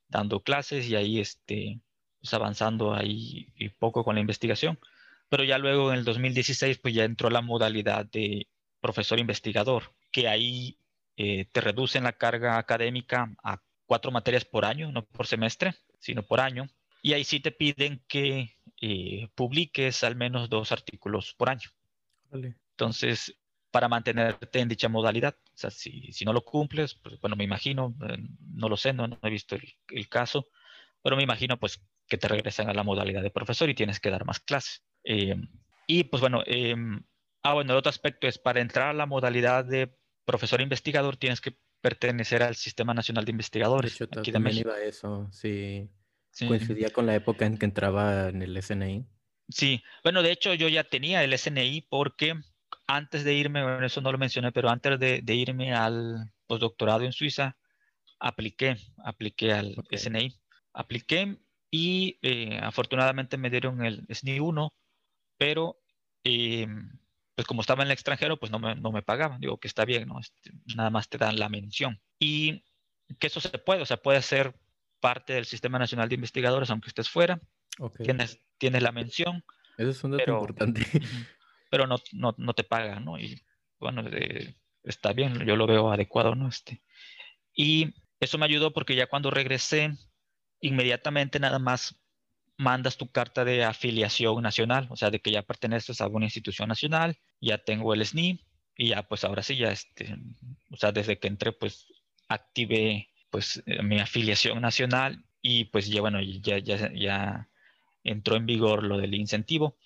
[0.08, 1.80] dando clases y ahí este,
[2.20, 4.80] pues avanzando ahí y poco con la investigación.
[5.30, 8.48] Pero ya luego en el 2016 pues ya entró la modalidad de
[8.82, 10.80] profesor investigador, que ahí
[11.18, 16.24] eh, te reducen la carga académica a cuatro materias por año, no por semestre, sino
[16.24, 16.66] por año.
[17.04, 21.70] Y ahí sí te piden que eh, publiques al menos dos artículos por año.
[22.32, 23.38] Entonces,
[23.76, 27.44] para mantenerte en dicha modalidad, o sea, si, si no lo cumples, pues bueno, me
[27.44, 28.16] imagino, eh,
[28.54, 30.48] no lo sé, no, no he visto el, el, caso,
[31.04, 34.12] pero me imagino pues que te regresan a la modalidad de profesor y tienes que
[34.12, 34.86] dar más clases.
[35.04, 36.42] y pues bueno,
[37.44, 41.42] ah, bueno, el otro aspecto es para entrar a la modalidad de profesor investigador tienes
[41.42, 44.00] que pertenecer al Sistema Nacional de Investigadores.
[44.00, 45.90] De hecho, aquí también iba eso, sí.
[46.48, 49.06] Coincidía con la época en que entraba en el SNI.
[49.50, 52.36] Sí, bueno, de hecho yo ya tenía el SNI porque
[52.88, 57.12] antes de irme, bueno, eso no lo mencioné, pero antes de, irme al postdoctorado en
[57.12, 57.58] Suiza,
[58.20, 60.40] apliqué, apliqué al SNI,
[60.74, 61.38] apliqué
[61.72, 64.74] y eh, afortunadamente me dieron el SNI 1,
[65.38, 65.80] pero
[66.24, 66.98] em,
[67.36, 69.42] pues como estaba en el extranjero, pues no me, no me pagaban.
[69.42, 70.20] Digo que está bien, ¿no?
[70.20, 72.00] Este, nada más te dan la mención.
[72.18, 72.64] Y
[73.20, 74.56] que eso se puede, o sea, puede ser
[75.02, 77.42] parte del Sistema Nacional de Investigadores, aunque estés fuera.
[78.02, 79.44] Tienes, tienes la mención.
[79.78, 80.86] Eso es un dato importante.
[81.70, 83.20] Pero no, no, no, te pagan, ¿no?
[83.20, 83.42] Y
[83.80, 84.04] bueno,
[84.84, 86.48] está bien, yo lo veo adecuado, ¿no?
[86.48, 86.82] Este,
[87.54, 89.92] y eso me ayudó porque ya cuando regresé,
[90.62, 91.96] inmediatamente nada más
[92.58, 96.70] mandas tu carta de afiliación nacional, o sea, de que ya perteneces a alguna institución
[96.70, 98.40] nacional, ya tengo el SNI
[98.78, 100.16] y ya pues ahora sí, ya este,
[100.72, 101.88] o sea, desde que entré pues
[102.28, 107.50] activé pues eh, mi afiliación nacional y pues ya bueno, ya, ya, ya
[108.04, 109.78] entró en vigor lo del incentivo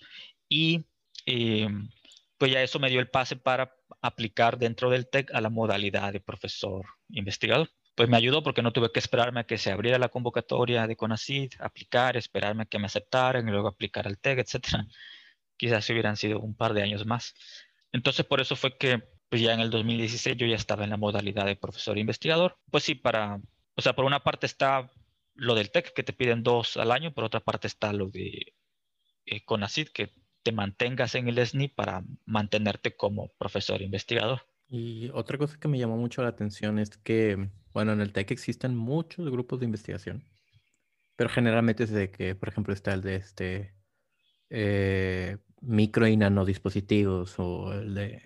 [0.48, 0.86] y
[1.30, 1.68] eh,
[2.38, 6.12] pues ya eso me dio el pase para aplicar dentro del TEC a la modalidad
[6.12, 7.68] de profesor investigador
[8.00, 10.96] pues me ayudó porque no tuve que esperarme a que se abriera la convocatoria de
[10.96, 14.54] CONACYT, aplicar, esperarme a que me aceptaran y luego aplicar al TEC, etc.
[15.58, 17.34] Quizás hubieran sido un par de años más.
[17.92, 20.96] Entonces, por eso fue que pues ya en el 2016 yo ya estaba en la
[20.96, 22.58] modalidad de profesor investigador.
[22.70, 23.38] Pues sí, para,
[23.74, 24.90] o sea, por una parte está
[25.34, 28.54] lo del TEC, que te piden dos al año, por otra parte está lo de
[29.26, 34.42] eh, CONACYT, que te mantengas en el SNI para mantenerte como profesor investigador.
[34.68, 38.30] Y otra cosa que me llamó mucho la atención es que, bueno, en el TEC
[38.30, 40.24] existen muchos grupos de investigación,
[41.16, 43.74] pero generalmente es de que, por ejemplo, está el de este
[44.48, 48.22] eh, micro y nanodispositivos o el de,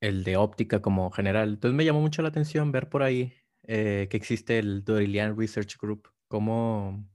[0.00, 1.50] el, de óptica como general.
[1.50, 3.34] Entonces me llamó mucho la atención ver por ahí
[3.64, 6.08] eh, que existe el Dorilian Research Group.
[6.28, 7.06] ¿Cómo,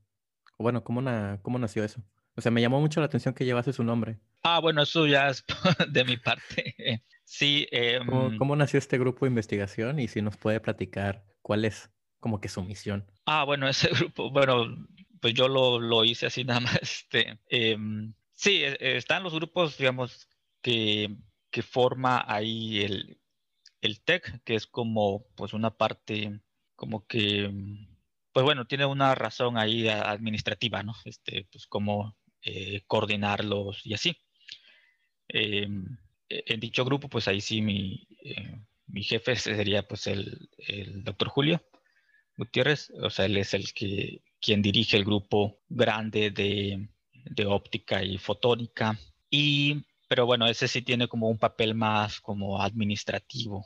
[0.58, 1.02] bueno, cómo,
[1.42, 2.04] cómo nació eso?
[2.36, 4.20] O sea, me llamó mucho la atención que llevase su nombre.
[4.44, 5.44] Ah, bueno, eso ya es
[5.90, 6.76] de mi parte.
[7.24, 7.66] Sí.
[7.72, 12.42] Em, ¿Cómo, nació este grupo de investigación y si nos puede platicar cuál es como
[12.42, 13.10] que su misión?
[13.26, 14.66] Ah, bueno, ese grupo, bueno,
[15.22, 16.82] pues yo lo, lo hice así nada más.
[16.82, 20.28] Este, em, sí, e, están los grupos, digamos,
[20.62, 21.16] que,
[21.50, 23.22] que forma ahí el,
[23.80, 26.42] el TEC, que es como pues una parte
[26.76, 27.50] como que,
[28.34, 30.96] pues bueno, tiene una razón ahí administrativa, ¿no?
[31.06, 34.18] Este, pues como eh, coordinarlos y así.
[35.28, 35.86] Em,
[36.30, 41.30] en dicho grupo, pues ahí sí mi, eh, mi jefe sería pues el, el, doctor
[41.30, 41.62] Julio
[42.38, 48.04] Gutiérrez, o sea, él es el que quien dirige el grupo grande de, de óptica
[48.04, 48.98] y fotónica.
[49.30, 53.66] Y, pero bueno, ese sí tiene como un papel más como administrativo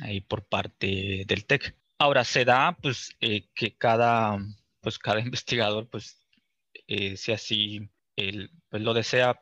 [0.00, 1.76] ahí por parte del TEC.
[1.98, 4.38] Ahora se da pues eh, que cada,
[4.80, 6.23] pues cada investigador pues
[6.86, 9.40] eh, si así él pues, lo desea,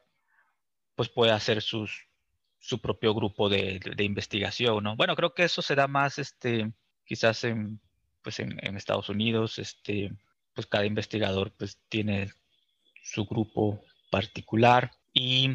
[0.95, 2.09] pues puede hacer sus,
[2.59, 4.97] su propio grupo de, investigación, ¿no?
[4.97, 6.73] Bueno, creo que eso se da más, este,
[7.05, 7.81] quizás en,
[8.23, 10.13] pues en, Estados Unidos, este,
[10.55, 12.33] pues cada investigador pues tiene
[13.03, 15.51] su grupo particular y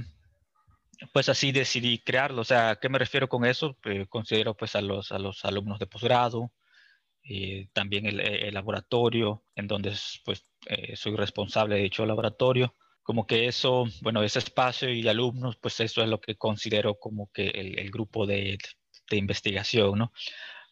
[1.13, 2.41] pues así decidí crearlo.
[2.41, 3.77] O sea, ¿a qué me refiero con eso?
[3.85, 6.51] Eh, considero pues a los, a los alumnos de posgrado,
[7.29, 12.75] eh, también el, laboratorio, en donde pues eh, soy responsable de dicho laboratorio.
[13.03, 17.29] Como que eso, bueno, ese espacio y alumnos, pues eso es lo que considero como
[17.33, 18.57] que el, grupo de,
[19.09, 20.11] de, investigación, ¿no?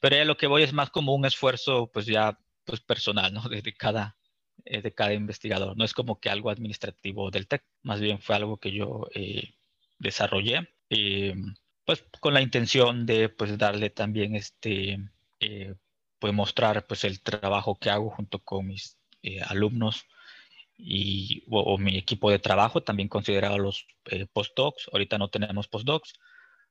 [0.02, 3.42] Pero lo que voy es más como un esfuerzo, pues ya, pues personal, ¿no?
[3.50, 4.18] De, cada,
[4.66, 5.78] eh, de cada investigador.
[5.78, 9.08] No es como que algo administrativo del TEC, más bien fue algo que yo
[10.00, 10.70] desarrollé,
[11.86, 14.98] pues con la intención de, pues darle también este,
[16.26, 20.08] pues mostrar pues el trabajo que hago junto con mis eh, alumnos
[20.76, 24.90] y, o, mi equipo de trabajo, también considerado los eh, postdocs.
[24.92, 26.14] Ahorita no tenemos postdocs,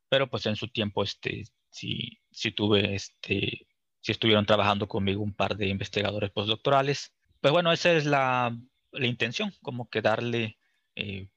[0.08, 3.68] pero pues en su tiempo este, sí, sí tuve, este,
[4.00, 7.14] sí estuvieron trabajando conmigo un par de investigadores postdoctorales.
[7.40, 8.58] Pues bueno, esa es la,
[8.90, 10.58] la intención, como que darle
[10.96, 11.28] eh,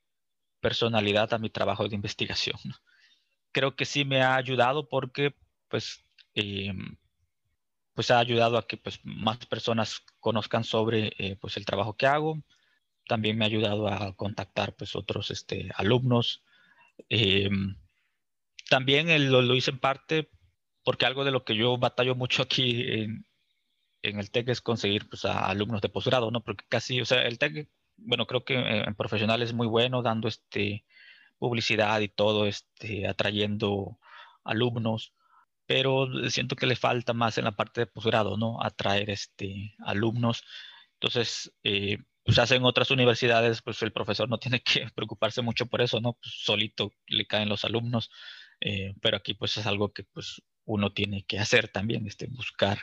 [0.59, 2.57] personalidad a mi trabajo de investigación.
[3.51, 5.35] Creo que sí me ha ayudado porque
[5.67, 6.03] pues
[6.33, 6.97] em,
[7.97, 12.05] pues ha ayudado a que pues, más personas conozcan sobre eh, pues, el trabajo que
[12.05, 12.43] hago.
[13.07, 16.43] También me ha ayudado a contactar pues, otros este, alumnos.
[17.09, 17.75] Em,
[18.69, 20.29] también lo, hice en parte
[20.83, 23.25] porque algo de lo que yo batallo mucho aquí en,
[24.03, 26.43] el TEC es conseguir pues, alumnos de posgrado, ¿no?
[26.43, 27.67] Porque casi, o sea, el TEC,
[27.97, 30.85] bueno, creo que en profesional es muy bueno dando este,
[31.39, 33.97] publicidad y todo, este, atrayendo
[34.43, 35.13] alumnos
[35.67, 38.63] pero siento que le falta más en la parte de posgrado, ¿no?
[38.63, 40.43] Atraer este, alumnos.
[40.93, 45.81] Entonces, eh, pues hacen otras universidades, pues el profesor no tiene que preocuparse mucho por
[45.81, 46.13] eso, ¿no?
[46.13, 48.09] Pues solito le caen los alumnos,
[48.59, 52.79] eh, pero aquí pues es algo que pues uno tiene que hacer también, este, buscar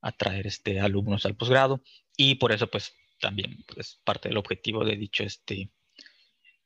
[0.00, 1.82] atraer este, alumnos al posgrado
[2.16, 5.72] y por eso pues también es parte del objetivo de dicho, este,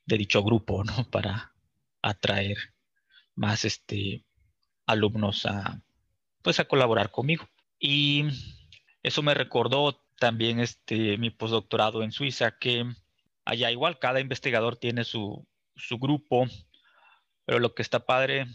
[0.04, 0.92] de dicho grupo, ¿no?
[1.10, 1.54] Para
[2.02, 2.58] atraer
[3.34, 4.25] más este,
[4.86, 5.82] alumnos a,
[6.42, 7.48] pues, a colaborar conmigo.
[7.78, 8.24] Y
[9.02, 12.84] eso me recordó también este, mi postdoctorado en Suiza, que
[13.44, 16.46] allá igual cada investigador tiene su, su grupo,
[17.44, 18.46] pero lo que está padre,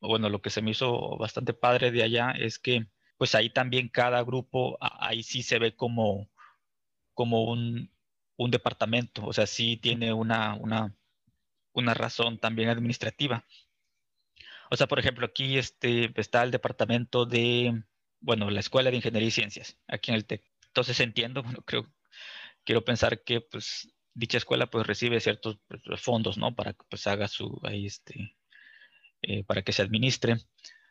[0.00, 2.86] bueno, lo que se me hizo bastante padre de allá es que
[3.18, 6.30] pues ahí también cada grupo, ahí sí se ve como,
[7.14, 7.92] como un,
[8.36, 10.94] un departamento, o sea, sí tiene una, una,
[11.72, 13.44] una razón también administrativa.
[14.70, 17.82] O sea, por ejemplo, aquí este, está el departamento de,
[18.20, 20.44] bueno, la Escuela de Ingeniería y Ciencias, aquí en el TEC.
[20.66, 21.86] Entonces entiendo, bueno, creo,
[22.64, 26.54] quiero pensar que pues dicha escuela pues recibe ciertos pues, fondos, ¿no?
[26.54, 28.36] Para que pues haga su, ahí este,
[29.22, 30.36] eh, para que se administre.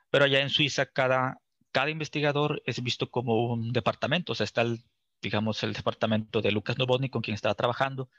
[0.10, 4.62] Pero allá en Suiza cada, cada investigador es visto como un departamento, o sea, está
[4.62, 4.84] el,
[5.22, 8.10] digamos, el departamento de Lucas Novotny con quien estaba trabajando,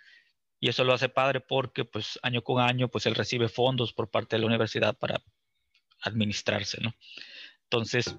[0.61, 4.11] y eso lo hace padre porque, pues, año con año, pues, él recibe fondos por
[4.11, 5.23] parte de la universidad para
[6.03, 6.95] administrarse, ¿no?
[7.65, 8.17] Entonces,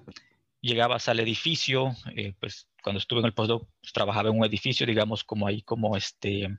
[0.60, 4.86] llegabas al edificio, eh, pues, cuando estuve en el postdoc, pues, trabajaba en un edificio,
[4.86, 6.56] digamos, como ahí, como este,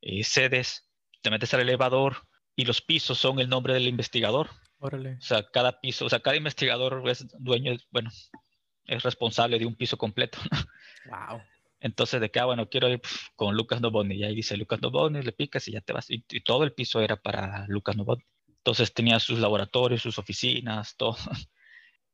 [0.00, 0.88] eh, sedes,
[1.22, 2.26] te metes al elevador
[2.56, 4.50] y los pisos son el nombre del investigador.
[4.78, 5.14] Órale.
[5.14, 8.10] O sea, cada piso, o sea, cada investigador es dueño, bueno,
[8.84, 10.38] es responsable de un piso completo.
[11.08, 11.40] Wow.
[11.80, 13.00] Entonces, de que, ah, bueno, quiero ir
[13.36, 14.16] con Lucas Novotny.
[14.16, 16.10] Y ahí dice Lucas Novotny, le picas y ya te vas.
[16.10, 18.24] Y, todo el piso era para Lucas Novotny.
[18.68, 21.16] Entonces tenía sus laboratorios, sus oficinas, todo.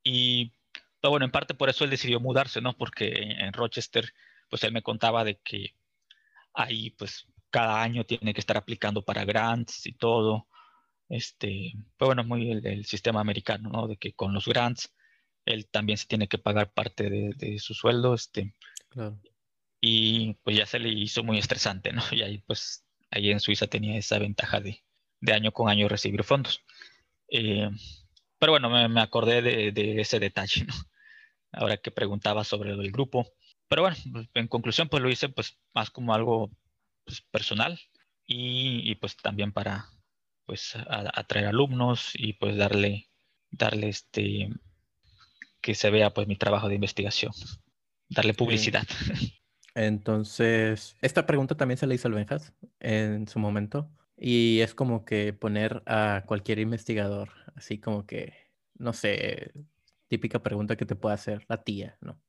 [0.06, 0.52] Y,
[1.00, 2.76] pero bueno, en parte por eso él decidió mudarse, ¿no?
[2.76, 4.12] Porque en, Rochester,
[4.50, 5.74] pues él me contaba de que
[6.52, 10.46] ahí, pues, cada año tiene que estar aplicando para grants y todo.
[11.08, 13.88] Este, pues bueno, muy el, sistema americano, ¿no?
[13.88, 14.94] De que con los grants
[15.46, 18.54] él también se tiene que pagar parte de, su sueldo, este,
[18.90, 19.18] claro.
[19.80, 22.02] y pues ya se le hizo muy estresante, ¿no?
[22.12, 24.83] Y ahí pues, ahí en Suiza tenía esa ventaja de,
[25.24, 26.62] de año con año recibir fondos.
[27.28, 27.68] Eh,
[28.38, 30.74] pero bueno, me, acordé de, ese detalle, ¿no?
[31.52, 33.26] Ahora que preguntaba sobre el grupo.
[33.68, 36.50] Pero bueno, pues, en conclusión, pues lo hice pues más como algo
[37.04, 37.80] pues, personal
[38.26, 39.86] y, y, pues también para
[40.46, 43.08] pues atraer alumnos y pues darle,
[43.50, 44.50] darle este,
[45.62, 47.32] que se vea pues mi trabajo de investigación,
[48.10, 48.86] darle publicidad.
[49.74, 55.04] Entonces, esta pregunta también se le hizo al Benjas en su momento y es como
[55.04, 58.34] que poner a cualquier investigador, así como que,
[58.74, 59.52] no sé,
[60.08, 62.20] típica pregunta que te puede hacer la tía, ¿no?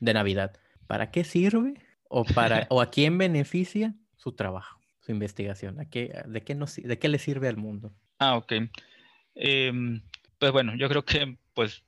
[0.00, 0.58] De Navidad.
[0.86, 1.74] ¿Para qué sirve
[2.08, 5.80] o, para, o a quién beneficia su trabajo, su investigación?
[5.80, 7.94] ¿A qué, de, qué nos, ¿De qué le sirve al mundo?
[8.18, 8.52] Ah, ok.
[9.34, 10.02] Em,
[10.38, 11.82] pues bueno, yo creo que pues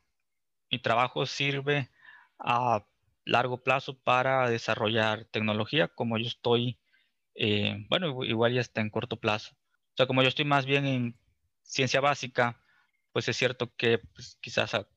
[0.71, 1.91] mi trabajo sirve
[2.39, 2.87] a
[3.25, 6.79] largo plazo para desarrollar tecnología, como yo estoy,
[7.35, 9.55] eh, bueno, igual ya está en corto plazo.
[9.55, 11.19] O sea, como yo estoy más bien en
[11.63, 12.61] ciencia básica,
[13.13, 14.89] pues es cierto que pues, quizás a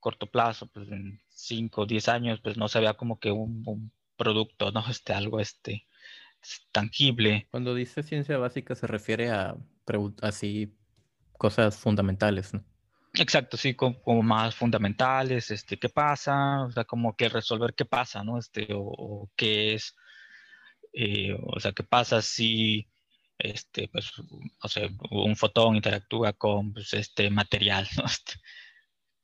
[0.00, 3.92] corto plazo, pues en 5 o 10 años, pues no se vea como que un,
[4.16, 4.84] producto, ¿no?
[4.90, 5.86] Este, algo este,
[6.72, 7.48] tangible.
[7.50, 9.56] Cuando dice ciencia básica se refiere a
[10.22, 10.74] así
[11.32, 12.64] cosas fundamentales, ¿no?
[13.18, 18.22] Exacto, sí, como, más fundamentales, este, qué pasa, o sea, como que resolver qué pasa,
[18.22, 18.38] ¿no?
[18.38, 19.96] Este, o, qué es,
[20.96, 22.88] eh, o sea, qué pasa si,
[23.38, 24.12] este, pues,
[24.62, 27.86] o sea, un fotón interactúa con, pues, este material.
[28.06, 28.34] Este,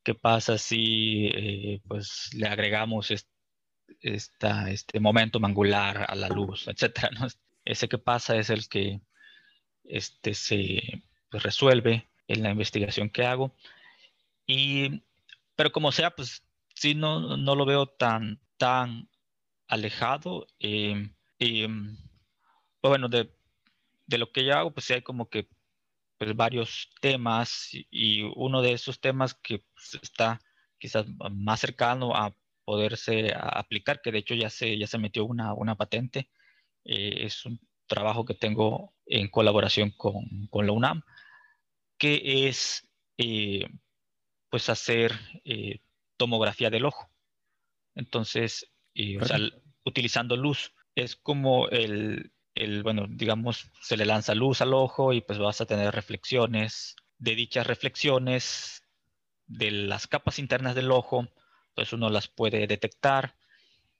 [0.04, 3.12] qué pasa si, eh, pues, le agregamos
[4.02, 7.26] esta, este momento angular a la luz, etcétera, ¿no?
[7.64, 9.00] Ese qué pasa es el que,
[9.84, 13.54] este, se pues, resuelve en la investigación que hago
[14.46, 15.02] y,
[15.56, 16.42] pero como sea, pues
[16.74, 19.08] sí, no, no lo veo tan, tan
[19.68, 20.46] alejado.
[20.60, 21.10] Eh,
[21.42, 23.30] y, pues bueno, de,
[24.06, 25.48] de, lo que yo hago, pues sí hay como que
[26.18, 30.40] pues, varios temas y, uno de esos temas que pues, está
[30.78, 32.34] quizás más cercano a
[32.64, 36.30] poderse aplicar, que de hecho ya se, ya se metió una, una patente,
[36.84, 41.02] eh, es un trabajo que tengo en colaboración con, con la UNAM,
[41.98, 42.88] que es
[43.18, 43.66] eh,
[44.48, 45.12] pues hacer
[45.44, 45.80] eh,
[46.16, 47.10] tomografía del ojo.
[47.94, 48.72] Entonces,
[49.20, 49.38] o sea,
[49.84, 55.20] utilizando luz, es como el, el, bueno, digamos, se le lanza luz al ojo y
[55.20, 56.96] pues vas a tener reflexiones.
[57.18, 58.82] De dichas reflexiones
[59.46, 61.28] de las capas internas del ojo,
[61.74, 63.36] pues uno las puede detectar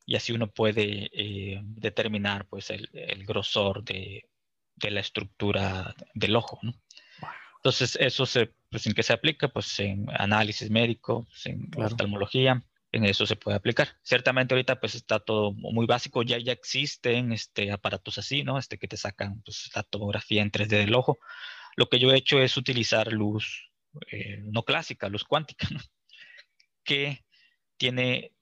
[0.04, 4.28] y así uno puede eh, determinar pues el, el grosor de,
[4.76, 6.58] de, la estructura del ojo.
[6.62, 6.74] ¿no?
[7.62, 9.46] Entonces, eso se, pues, ¿en qué se aplica?
[9.46, 12.64] Pues en análisis médico, pues, en oftalmología.
[12.92, 13.88] En eso se puede aplicar.
[14.02, 18.58] Ciertamente ahorita pues está todo muy básico, ya, ya existen este, aparatos así, ¿no?
[18.58, 21.18] Este, que te sacan pues, la tomografía en 3D del ojo.
[21.74, 23.72] Lo que yo he hecho es utilizar luz
[24.10, 25.66] eh, no clásica, luz cuántica,
[26.84, 27.24] que
[27.76, 28.32] tiene,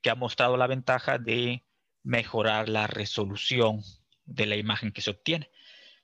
[0.00, 1.64] que ha mostrado la ventaja de
[2.02, 3.82] mejorar la resolución
[4.24, 5.50] de la imagen que se obtiene.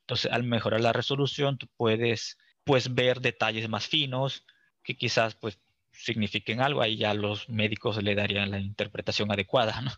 [0.01, 4.45] Entonces, al mejorar la resolución, tú puedes pues, ver detalles más finos
[4.83, 5.61] que quizás pues,
[5.93, 9.93] signifiquen algo, ahí ya los médicos le darían la interpretación adecuada, ¿no?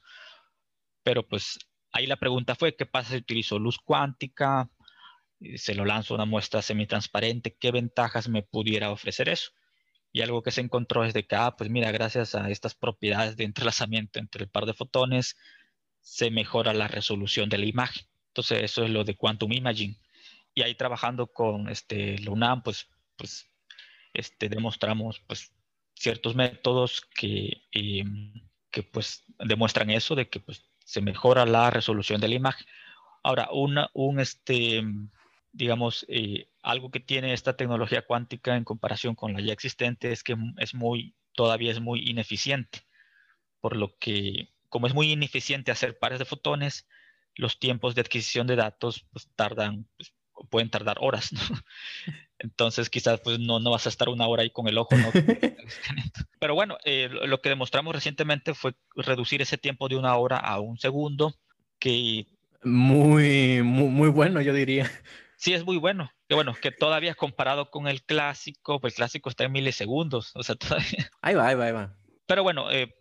[1.03, 1.59] Pero pues
[1.93, 4.71] ahí la pregunta fue, ¿qué pasa si utilizo luz cuántica?
[5.57, 9.53] Se lo lanzo una muestra semitransparente, ¿qué ventajas me pudiera ofrecer eso?
[10.13, 13.37] Y algo que se encontró es de que, ah, pues mira, gracias a estas propiedades
[13.37, 15.37] de entrelazamiento entre el par de fotones,
[16.01, 18.07] se mejora la resolución de la imagen.
[18.29, 19.99] Entonces, eso es lo de Quantum Imaging.
[20.55, 23.51] Y ahí trabajando con este, la pues, pues
[24.13, 25.53] este, demostramos pues,
[25.95, 28.33] ciertos métodos que, em,
[28.71, 32.67] que pues demuestran eso, de que pues, se mejora la resolución de la imagen.
[33.23, 34.83] Ahora, una, un, este,
[35.53, 40.23] digamos, eh, algo que tiene esta tecnología cuántica en comparación con la ya existente es
[40.23, 42.81] que es muy, todavía es muy ineficiente,
[43.61, 46.87] por lo que, como es muy ineficiente hacer pares de fotones,
[47.37, 50.13] los tiempos de adquisición de datos pues, tardan, pues,
[50.51, 51.31] pueden tardar horas.
[52.39, 55.11] Entonces quizás pues no, no vas a estar una hora ahí con el ojo, ¿no?
[56.41, 60.61] Pero bueno, eh, lo que demostramos recientemente fue reducir ese tiempo de una hora a
[60.61, 61.35] un segundo,
[61.79, 62.27] que...
[62.63, 64.91] Muy, muy, muy bueno, yo diría.
[65.37, 66.11] Sí, es muy bueno.
[66.29, 70.43] Que bueno, que todavía comparado con el clásico, pues el clásico está en milisegundos, o
[70.43, 71.11] sea, todavía...
[71.21, 71.97] Ahí va, ahí va, ahí va.
[72.27, 72.95] Pero bueno, eh,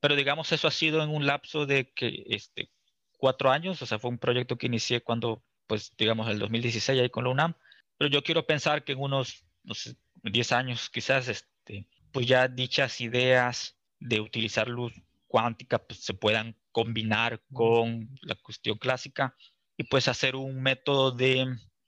[0.00, 2.70] pero digamos eso ha sido en un lapso de que, este,
[3.18, 7.10] cuatro años, o sea, fue un proyecto que inicié cuando pues digamos el 2016 ahí
[7.10, 7.54] con la UNAM,
[8.00, 12.48] pero yo quiero pensar que en unos, no sé, 10 años quizás, este, pues ya
[12.48, 14.94] dichas ideas de utilizar luz
[15.26, 19.36] cuántica pues, se puedan combinar con la cuestión clásica
[19.76, 21.44] y pues hacer un método de,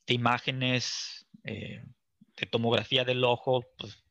[0.06, 1.82] de imágenes eh,
[2.36, 4.04] de tomografía del ojo pues,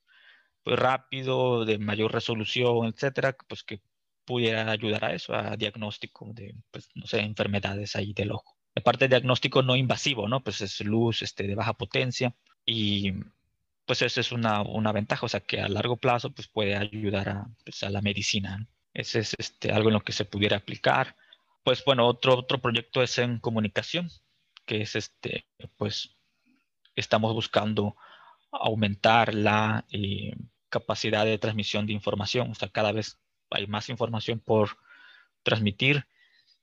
[0.63, 3.83] pues, rápido, de mayor resolución, etcétera, pues que
[4.25, 8.57] pudiera ayudar a eso, a diagnóstico de, pues, no sé, enfermedades ahí del ojo.
[8.75, 10.41] La parte de diagnóstico no invasivo, ¿no?
[10.41, 12.33] Pues es luz este, de baja potencia
[12.65, 13.13] y
[13.85, 17.29] pues eso es una, una ventaja, o sea que a largo plazo pues puede ayudar
[17.29, 18.65] a, pues, a la medicina.
[18.93, 21.15] Ese es este, algo en lo que se pudiera aplicar.
[21.63, 24.09] Pues bueno, otro, otro proyecto es en comunicación,
[24.65, 25.45] que es este,
[25.77, 26.15] pues
[26.95, 27.95] estamos buscando
[28.51, 30.35] aumentar la eh,
[30.69, 33.19] capacidad de transmisión de información, o sea, cada vez
[33.49, 34.77] hay más información por
[35.43, 36.05] transmitir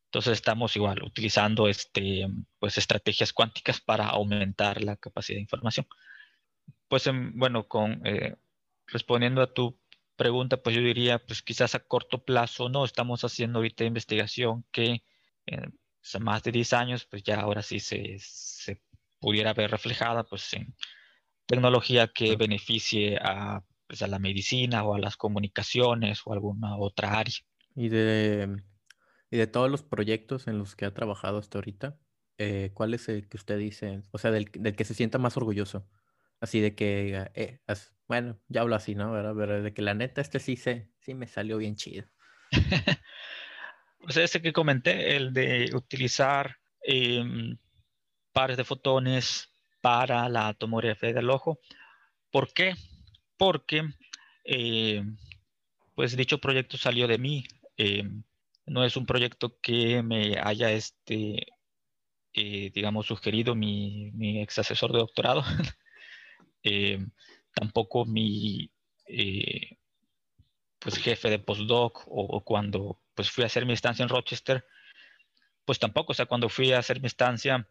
[0.09, 2.27] entonces estamos igual utilizando este,
[2.59, 5.87] pues, estrategias cuánticas para aumentar la capacidad de información.
[6.89, 8.35] Pues em, bueno, con, eh,
[8.87, 9.79] respondiendo a tu
[10.17, 15.05] pregunta, pues yo diría, pues quizás a corto plazo no, estamos haciendo ahorita investigación que
[15.47, 15.69] eh,
[16.03, 18.81] hace más de 10 años, pues ya ahora sí se, se
[19.21, 20.75] pudiera ver reflejada pues en
[21.47, 27.19] tecnología que beneficie a, pues, a la medicina o a las comunicaciones o alguna otra
[27.19, 27.35] área.
[27.77, 28.63] Y de
[29.31, 31.99] y de todos los proyectos en los que ha trabajado hasta ahorita,
[32.39, 35.89] eh, ¿cuál es el que usted dice, o sea, del, que se sienta más orgulloso?
[36.41, 37.61] Así de que, eh,
[38.07, 39.13] bueno, ya hablo así, ¿no?
[39.13, 42.07] Pero de que la neta, este sí, se, sí me salió bien chido.
[43.99, 47.59] pues ese que comenté, el de utilizar em,
[48.33, 51.61] pares de fotones para la tomografía del ojo.
[52.31, 52.75] ¿Por qué?
[53.37, 53.83] Porque,
[54.45, 55.03] eh,
[55.95, 57.45] pues dicho proyecto salió de mí.
[58.69, 61.47] No es un proyecto que me haya, este,
[62.35, 65.43] eh, digamos, sugerido mi, mi, ex asesor de doctorado.
[66.65, 66.99] Eh,
[67.55, 68.73] tampoco mi
[69.07, 69.79] eh,
[70.79, 74.65] pues jefe de postdoc o, cuando pues fui a hacer mi estancia en Rochester,
[75.65, 77.69] pues tampoco, o sea, cuando fui a hacer mi estancia,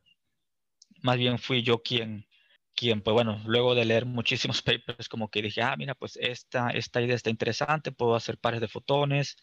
[1.04, 2.28] más bien fui yo quien,
[2.76, 6.70] quien, pues bueno, luego de leer muchísimos papers, como que dije, ah, mira, pues esta,
[6.72, 9.38] esta idea está interesante, puedo hacer pares de fotones,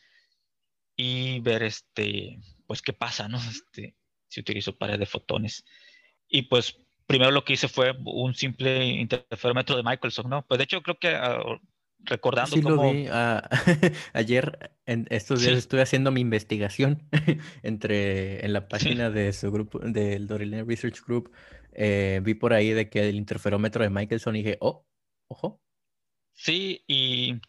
[0.97, 3.39] y ver este, pues qué pasa, ¿no?
[3.39, 3.95] Este,
[4.29, 5.65] si utilizo pares de fotones.
[6.29, 10.47] Y pues primero lo que hice fue un simple interferómetro de Michelson, ¿no?
[10.47, 11.59] Pues de hecho creo que uh,
[12.01, 13.07] recordando sí lo vi.
[13.11, 13.49] Ah,
[14.13, 17.09] ayer, en estos días estuve haciendo mi investigación
[17.63, 21.33] entre en la página de su grupo, del Dorilene Research Group.
[21.73, 24.87] Eh, vi por ahí de que el interferómetro de Michelson y dije, oh,
[25.29, 25.61] ojo.
[26.33, 27.41] Sí, y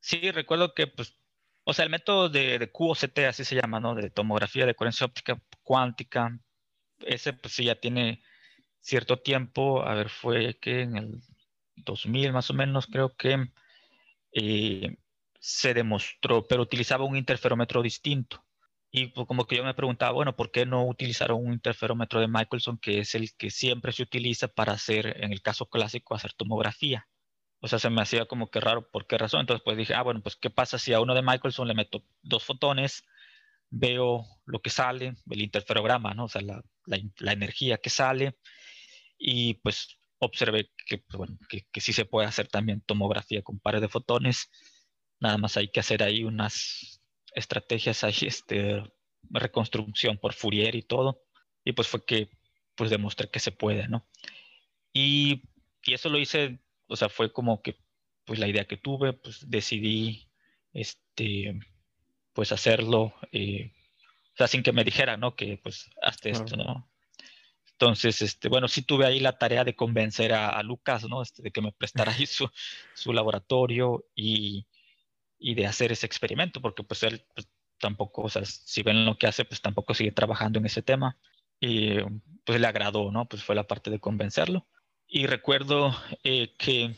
[0.00, 1.18] sí, recuerdo que pues
[1.64, 3.94] o sea, el método de, QOCT, así se llama, ¿no?
[3.94, 6.38] De tomografía de coherencia óptica cuántica,
[7.00, 8.22] ese pues sí ya tiene
[8.80, 11.22] cierto tiempo, a ver, fue que en el
[11.76, 13.50] 2000 más o menos, creo que
[14.32, 14.96] eh,
[15.40, 18.44] se demostró, pero utilizaba un interferómetro distinto.
[18.90, 22.28] Y pues, como que yo me preguntaba, bueno, ¿por qué no utilizaron un interferómetro de
[22.28, 26.32] Michelson, que es el que siempre se utiliza para hacer, en el caso clásico, hacer
[26.34, 27.08] tomografía?
[27.64, 29.40] O sea, se me hacía como que raro, ¿por qué razón?
[29.40, 32.04] Entonces, pues dije, ah, bueno, pues ¿qué pasa si a uno de Michelson le meto
[32.20, 33.06] dos fotones,
[33.70, 36.24] veo lo que sale, el interferograma, ¿no?
[36.24, 38.36] O sea, la, la, energía que sale,
[39.16, 43.58] y pues observé que, pues, bueno, que, que sí se puede hacer también tomografía con
[43.58, 44.50] pares de fotones.
[45.18, 47.00] Nada más hay que hacer ahí unas
[47.34, 48.82] estrategias ahí, este,
[49.30, 51.22] reconstrucción por Fourier y todo.
[51.64, 52.28] Y pues fue que
[52.74, 54.06] pues demostré que se puede, ¿no?
[54.92, 55.44] Y,
[55.82, 57.78] y, eso lo hice, o sea, fue como que
[58.24, 60.28] pues la idea que tuve, pues decidí,
[60.72, 61.58] este,
[62.32, 63.72] pues hacerlo, eh,
[64.34, 65.36] o sea, sin que me dijera, ¿no?
[65.36, 66.90] Que pues hasta esto, ¿no?
[67.72, 71.22] Entonces, este, bueno, sí tuve ahí la tarea de convencer a, Lucas, ¿no?
[71.22, 72.48] Este, de que me prestara ahí su,
[72.94, 74.66] su laboratorio y,
[75.38, 79.18] y de hacer ese experimento, porque pues él pues, tampoco, o sea, si ven lo
[79.18, 81.18] que hace, pues tampoco sigue trabajando en ese tema.
[81.60, 81.98] Y
[82.44, 83.26] pues le agradó, ¿no?
[83.26, 84.66] Pues fue la parte de convencerlo.
[85.06, 86.96] Y recuerdo eh, que,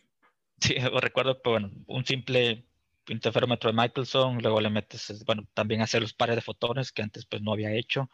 [0.60, 2.66] sí, recuerdo, pues, bueno, un simple
[3.08, 7.26] interferómetro de Michelson, luego le metes, bueno, también hacer los pares de fotones que antes
[7.26, 8.08] pues no había hecho,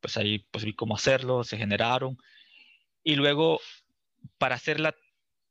[0.00, 2.18] pues ahí pues vi cómo hacerlo, se generaron.
[3.02, 3.60] Y luego,
[4.38, 4.94] para hacer la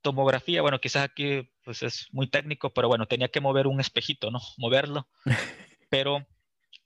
[0.01, 4.31] tomografía, bueno, quizás aquí pues es muy técnico, pero bueno, tenía que mover un espejito,
[4.31, 4.39] ¿no?
[4.57, 5.07] Moverlo,
[5.89, 6.27] pero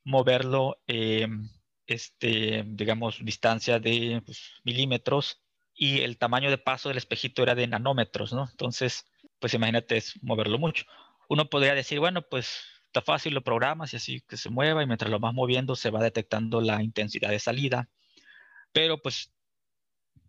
[0.03, 1.27] moverlo, eh,
[1.85, 5.42] este, digamos, distancia de pues, milímetros
[5.73, 8.47] y el tamaño de paso del espejito era de nanómetros, ¿no?
[8.49, 9.05] Entonces,
[9.39, 10.85] pues imagínate, es moverlo mucho.
[11.29, 14.87] Uno podría decir, bueno, pues está fácil, lo programas y así que se mueva y
[14.87, 17.89] mientras lo vas moviendo se va detectando la intensidad de salida,
[18.71, 19.33] pero pues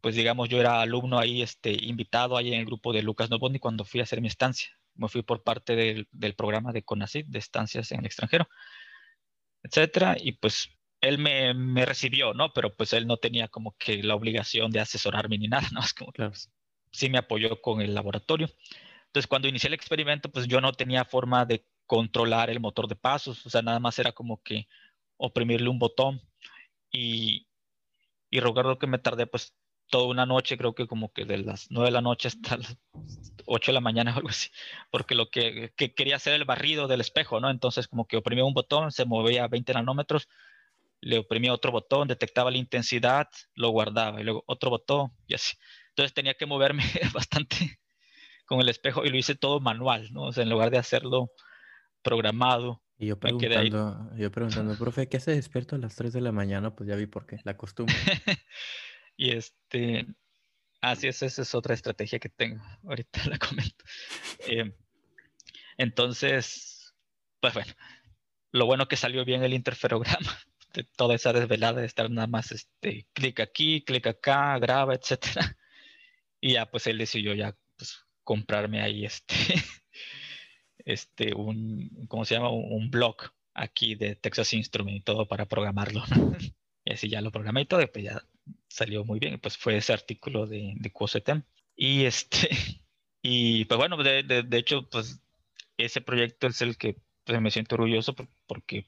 [0.04, 3.58] pues digamos, yo era alumno ahí, este, invitado ahí en el grupo de Lucas Novotny
[3.58, 4.68] cuando fui a hacer mi estancia.
[4.96, 8.46] Me fui por parte del, del programa de CONACYT, de estancias en el extranjero,
[9.62, 10.68] etcétera, y pues
[11.08, 12.52] él me, me, recibió, ¿no?
[12.52, 15.80] Pero pues él no tenía como que la obligación de asesorarme ni nada, ¿no?
[15.80, 16.32] Es como claro.
[16.90, 18.48] sí me apoyó con el laboratorio.
[19.06, 22.96] Entonces, cuando inicié el experimento, pues yo no tenía forma de controlar el motor de
[22.96, 24.66] pasos, o sea, nada más era como que
[25.16, 26.20] oprimirle un botón
[26.90, 27.46] y,
[28.30, 29.54] y recuerdo que me tardé pues
[29.88, 32.76] toda una noche, creo que como que de las 9 de la noche hasta las
[33.46, 34.50] 8 de la mañana o algo así,
[34.90, 37.50] porque lo que, quería hacer el barrido del espejo, ¿no?
[37.50, 40.28] Entonces como que oprimía un botón, se movía a 20 nanómetros,
[41.04, 45.54] le oprimía otro botón, detectaba la intensidad, lo guardaba y luego otro botón y así.
[45.90, 46.82] Entonces tenía que moverme
[47.14, 47.78] bastante
[48.46, 50.24] con el espejo y lo hice todo manual, ¿no?
[50.24, 51.30] O sea, en lugar de hacerlo
[52.02, 52.82] programado.
[52.96, 56.74] Y yo preguntando, yo preguntando, profe, ¿qué hace despierto a las 3 de la mañana?
[56.74, 57.94] Pues ya vi por qué, la costumbre.
[59.16, 60.08] Y este,
[60.80, 62.64] así es, esa es otra estrategia que tengo.
[62.82, 63.84] Ahorita la comento.
[64.48, 64.74] Eh,
[65.76, 66.92] entonces,
[67.38, 67.72] pues bueno,
[68.50, 70.36] lo bueno que salió bien el interferograma
[70.74, 75.56] de toda esa desvelada de estar nada más, este, clic aquí, clic acá, graba, etcétera.
[76.40, 79.34] Y ya, pues él decidió ya, pues, comprarme ahí este,
[80.84, 82.50] este, un, ¿cómo se llama?
[82.50, 83.16] Un, blog
[83.54, 86.04] aquí de Texas Instrument y todo para programarlo.
[86.84, 88.22] y así ya lo programé y todo, y pues ya
[88.68, 91.42] salió muy bien, pues fue ese artículo de, de
[91.76, 92.50] Y este,
[93.22, 95.22] y pues bueno, de, de, hecho, pues
[95.78, 98.14] ese proyecto es el que pues, me siento orgulloso
[98.46, 98.84] porque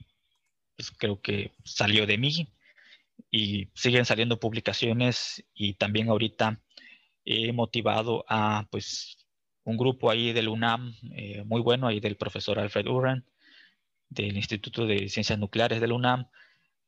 [0.76, 2.52] pues, creo que salió de mí
[3.30, 6.60] y siguen saliendo publicaciones y también ahorita
[7.24, 9.26] he motivado a pues
[9.64, 13.24] un grupo ahí del UNAM eh, muy bueno ahí del profesor Alfred Urran
[14.08, 16.28] del Instituto de Ciencias Nucleares del UNAM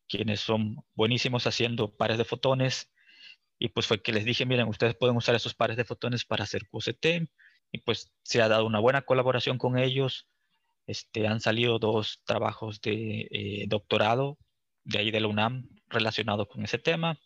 [0.09, 2.91] quienes son buenísimos haciendo pares de fotones.
[3.59, 6.45] Y pues fue que les dije, miren, ustedes pueden usar esos pares de fotones para
[6.45, 7.29] hacer QCT.
[7.71, 10.27] Y pues se ha dado una buena colaboración con ellos.
[10.89, 14.39] Este, han salido dos trabajos de eh, doctorado
[14.85, 17.21] de ahí de la UNAM relacionados con ese tema.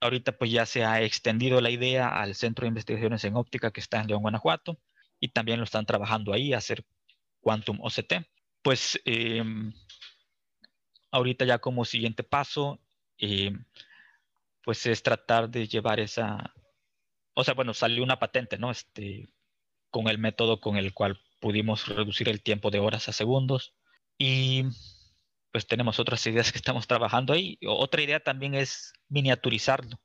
[0.00, 3.78] Ahorita pues ya se ha extendido la idea al Centro de Investigaciones en Óptica que
[3.80, 4.80] está en León, Guanajuato,
[5.20, 6.84] y también lo están trabajando ahí hacer
[7.40, 8.26] Quantum OCT.
[8.60, 9.72] Pues em,
[11.12, 12.80] ahorita ya como siguiente paso,
[13.18, 13.52] eh,
[14.64, 16.52] pues es tratar de llevar esa,
[17.34, 18.72] o sea, bueno, salió una patente, ¿no?
[18.72, 19.28] Este,
[19.90, 23.74] con el método con el cual pudimos reducir el tiempo de horas a segundos.
[24.18, 24.64] Y
[25.52, 27.58] pues tenemos otras ideas que estamos trabajando ahí.
[27.66, 30.00] Otra idea también es miniaturizarlo.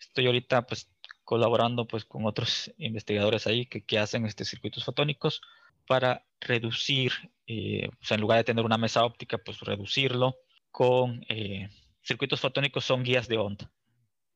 [0.00, 0.90] Estoy ahorita pues
[1.24, 5.40] colaborando pues con otros investigadores ahí que, que hacen este circuitos fotónicos
[5.86, 7.12] para reducir,
[7.46, 10.36] eh, o sea, en lugar de tener una mesa óptica, pues reducirlo
[10.70, 11.68] con eh,
[12.02, 13.70] circuitos fotónicos son guías de onda,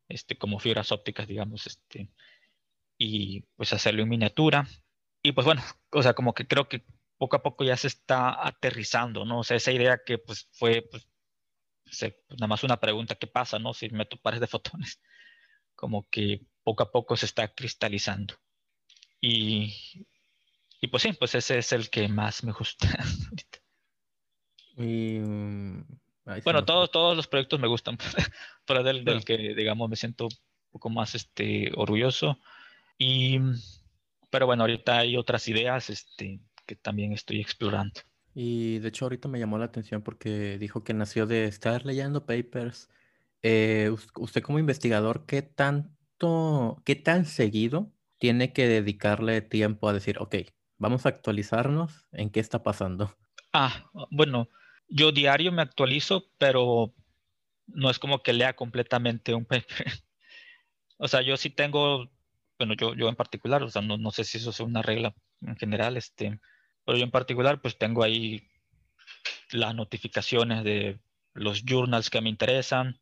[0.08, 2.08] este, como fibras ópticas, digamos, este,
[2.98, 4.66] y pues hacerlo en miniatura.
[5.22, 6.84] Y pues bueno, o sea, como que creo que
[7.18, 9.40] poco a poco ya se está aterrizando, ¿no?
[9.40, 11.06] O sea, esa idea que pues fue pues,
[12.30, 13.74] nada más una pregunta, ¿qué pasa, no?
[13.74, 15.00] Si meto pares de fotones,
[15.74, 18.34] como que poco a poco se está cristalizando.
[19.20, 19.74] Y,
[20.80, 22.88] y pues sí, pues ese es el que más me gusta
[23.28, 23.58] ahorita.
[24.76, 25.84] Y, mm,
[26.44, 27.98] bueno, todos, todos los proyectos me gustan,
[28.64, 30.30] pero del, del, que, digamos, me siento un
[30.70, 32.38] poco más este, orgulloso.
[32.96, 33.40] Y,
[34.30, 38.00] pero bueno, ahorita hay otras ideas este, que también estoy explorando.
[38.34, 42.26] Y de hecho ahorita me llamó la atención porque dijo que nació de estar leyendo
[42.26, 42.88] papers.
[43.42, 50.18] Eh, usted como investigador, ¿qué tanto, qué tan seguido tiene que dedicarle tiempo a decir,
[50.18, 50.36] ok,
[50.78, 53.16] vamos a actualizarnos en qué está pasando?
[53.52, 54.48] Ah, bueno,
[54.88, 56.94] yo diario me actualizo, pero
[57.66, 59.86] no es como que lea completamente un paper.
[60.98, 62.10] o sea, yo sí tengo,
[62.60, 65.14] bueno, yo, yo en particular, o sea, no, no sé si eso es una regla
[65.40, 66.38] en general, este,
[66.84, 68.42] pero yo en particular, pues tengo ahí
[69.50, 71.00] las notificaciones de
[71.32, 73.00] los journals que me interesan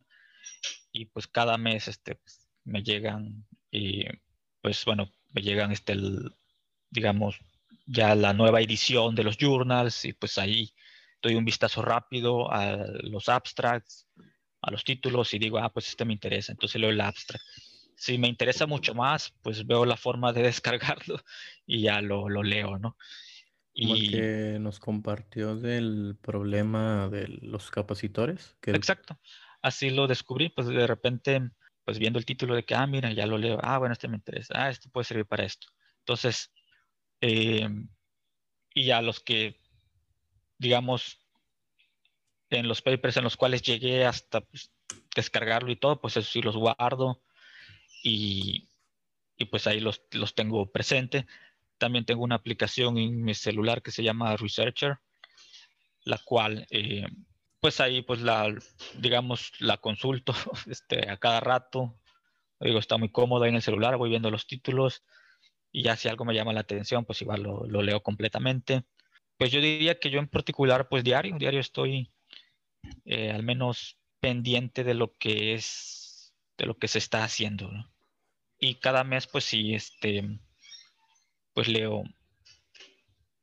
[0.93, 4.05] y pues cada mes este, pues, me llegan y
[4.61, 5.97] pues bueno, me llegan este,
[6.91, 7.41] digamos,
[7.85, 10.73] ya la nueva edición de los journals y pues ahí
[11.21, 14.07] doy un vistazo rápido a los abstracts,
[14.63, 17.43] a los títulos y digo, ah, pues este me interesa, entonces leo el abstract.
[17.99, 21.21] Si me interesa mucho más, pues veo la forma de descargarlo
[21.67, 22.97] y ya lo, lo leo, ¿no?
[23.77, 28.57] Como el que nos compartió del problema de los capacitores.
[28.63, 29.21] Exacto.
[29.63, 31.51] Así lo descubrí, pues de repente,
[31.85, 34.17] pues viendo el título de que, ah, mira, ya lo leo, ah, bueno, este me
[34.17, 35.69] interesa, ah, este puede servir para esto.
[36.01, 36.53] Entonces,
[37.21, 37.89] em,
[38.75, 39.61] y ya los que,
[40.59, 41.21] digamos,
[42.51, 44.73] en los papers en los cuales llegué hasta pues,
[45.15, 47.23] descargarlo y todo, pues eso sí los guardo
[48.03, 48.69] y,
[49.51, 51.27] pues ahí los, los tengo presente.
[51.79, 54.99] También tengo una aplicación en mi celular que se llama Researcher,
[56.05, 57.07] la cual, eh,
[57.61, 58.55] pues ahí, pues la,
[58.99, 60.33] digamos, la consulto
[60.67, 62.01] este, a cada rato.
[62.61, 65.05] Digo, está muy cómoda en el celular, voy viendo los títulos
[65.71, 68.85] y ya si algo me llama la atención, pues igual lo, lo leo completamente.
[69.37, 72.11] Pues yo diría que yo en particular, pues diario, diario estoy
[73.05, 75.98] eh, al menos pendiente de lo que es,
[76.59, 77.71] de lo que se está haciendo.
[78.59, 80.39] Y cada mes, pues sí, este,
[81.55, 82.05] pues leo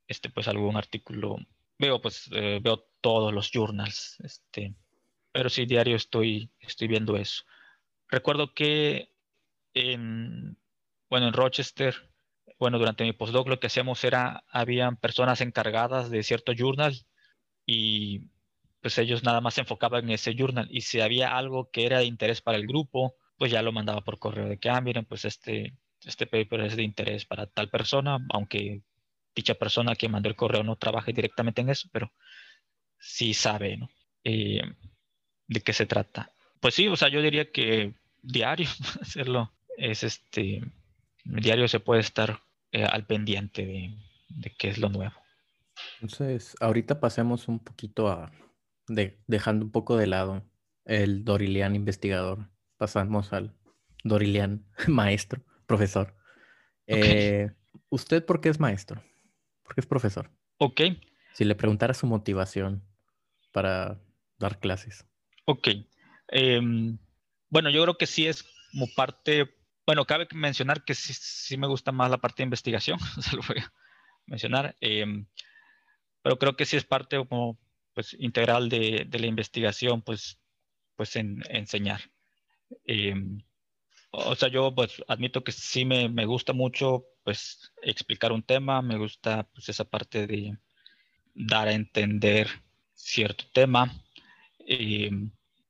[0.08, 1.38] este pues algún artículo
[1.78, 4.76] veo pues eh, veo todos los journals este
[5.32, 7.44] pero sí diario estoy estoy viendo eso
[8.08, 9.12] recuerdo que
[9.74, 10.58] en
[11.10, 12.10] bueno en Rochester
[12.60, 16.96] bueno durante mi postdoc lo que hacíamos era habían personas encargadas de cierto journal
[17.66, 18.30] y
[18.86, 21.98] pues ellos nada más se enfocaban en ese journal y si había algo que era
[21.98, 25.06] de interés para el grupo pues ya lo mandaba por correo de que ah miren
[25.06, 25.74] pues este
[26.04, 28.84] este paper es de interés para tal persona, aunque
[29.36, 32.12] dicha persona que mandó el correo no trabaje directamente en eso, pero
[33.00, 33.90] sí sabe, ¿no?
[34.24, 34.62] Eh,
[35.48, 36.32] de qué se trata.
[36.60, 38.70] Pues sí, o sea, yo diría que diario
[39.02, 40.62] hacerlo es este,
[41.24, 43.98] diario se puede estar eh, al pendiente de,
[44.30, 45.16] de, qué es lo nuevo.
[46.02, 48.32] Entonces, ahorita pasemos un poquito a,
[48.88, 50.44] de, dejando un poco de lado
[50.86, 53.56] el Dorilian investigador, pasamos al
[54.04, 56.16] Dorilian maestro profesor.
[56.88, 57.52] Eh,
[57.90, 59.04] ¿Usted por qué es maestro?
[59.64, 60.30] ¿Por qué es profesor?
[60.58, 60.82] Ok.
[61.34, 62.84] Si le preguntara su motivación
[63.52, 64.00] para
[64.38, 65.06] dar clases.
[65.46, 65.70] Ok.
[66.28, 66.98] Em,
[67.50, 69.56] bueno, yo creo que sí es como parte,
[69.86, 73.60] bueno, cabe mencionar que sí, me gusta más la parte de investigación, se lo voy
[73.60, 73.74] a
[74.26, 75.26] mencionar, em,
[76.22, 77.60] pero creo que sí es parte como
[77.96, 80.40] pues integral de, la investigación, pues,
[80.96, 82.02] pues en, enseñar.
[82.86, 83.42] Em,
[84.12, 88.82] o sea, yo pues admito que sí me, me, gusta mucho pues explicar un tema,
[88.82, 90.58] me gusta pues esa parte de
[91.34, 92.48] dar a entender
[92.94, 93.92] cierto tema
[94.60, 95.10] y,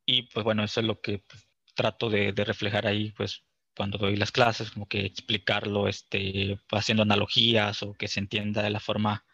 [0.05, 3.43] y pues bueno, eso es lo que pues, trato de, de, reflejar ahí pues
[3.75, 8.69] cuando doy las clases, como que explicarlo este, haciendo analogías o que se entienda de
[8.69, 9.25] la forma,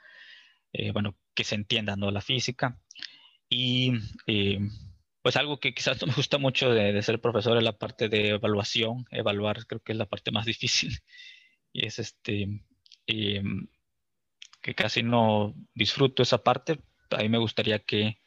[0.74, 2.12] eh, bueno, que se entienda, ¿no?
[2.12, 2.80] La física.
[3.50, 3.94] Y
[4.28, 4.60] eh,
[5.22, 8.30] pues algo que quizás no me gusta mucho de, ser profesor es la parte de
[8.30, 9.06] evaluación.
[9.12, 11.00] Evaluar creo que es la parte más difícil.
[11.74, 12.64] Y es este,
[13.08, 13.68] em,
[14.62, 16.80] que casi no disfruto esa parte.
[17.12, 18.20] A mí me gustaría que,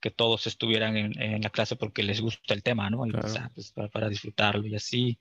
[0.00, 3.04] que todos estuvieran en, la clase porque les gusta el tema, ¿no?
[3.14, 5.18] Ah, pues, para, disfrutarlo y así.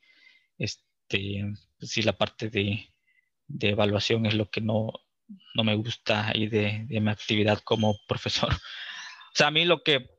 [0.57, 1.45] Este,
[1.77, 2.89] pues sí, la parte de,
[3.47, 4.91] de, evaluación es lo que no,
[5.55, 8.53] no me gusta ahí de, de mi actividad como profesor.
[8.53, 10.09] O sea, a mí lo que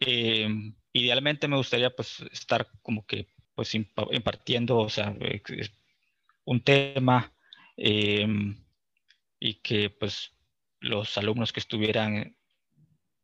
[0.00, 0.48] eh,
[0.92, 5.14] idealmente me gustaría pues estar como que pues impartiendo, o sea,
[6.44, 7.32] un tema,
[7.76, 8.26] eh,
[9.38, 10.32] y que pues
[10.80, 12.36] los alumnos que estuvieran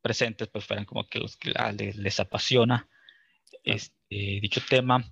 [0.03, 1.53] presentes pues fueran como que los que
[1.95, 2.89] les, apasiona
[3.65, 5.05] este, dicho tema.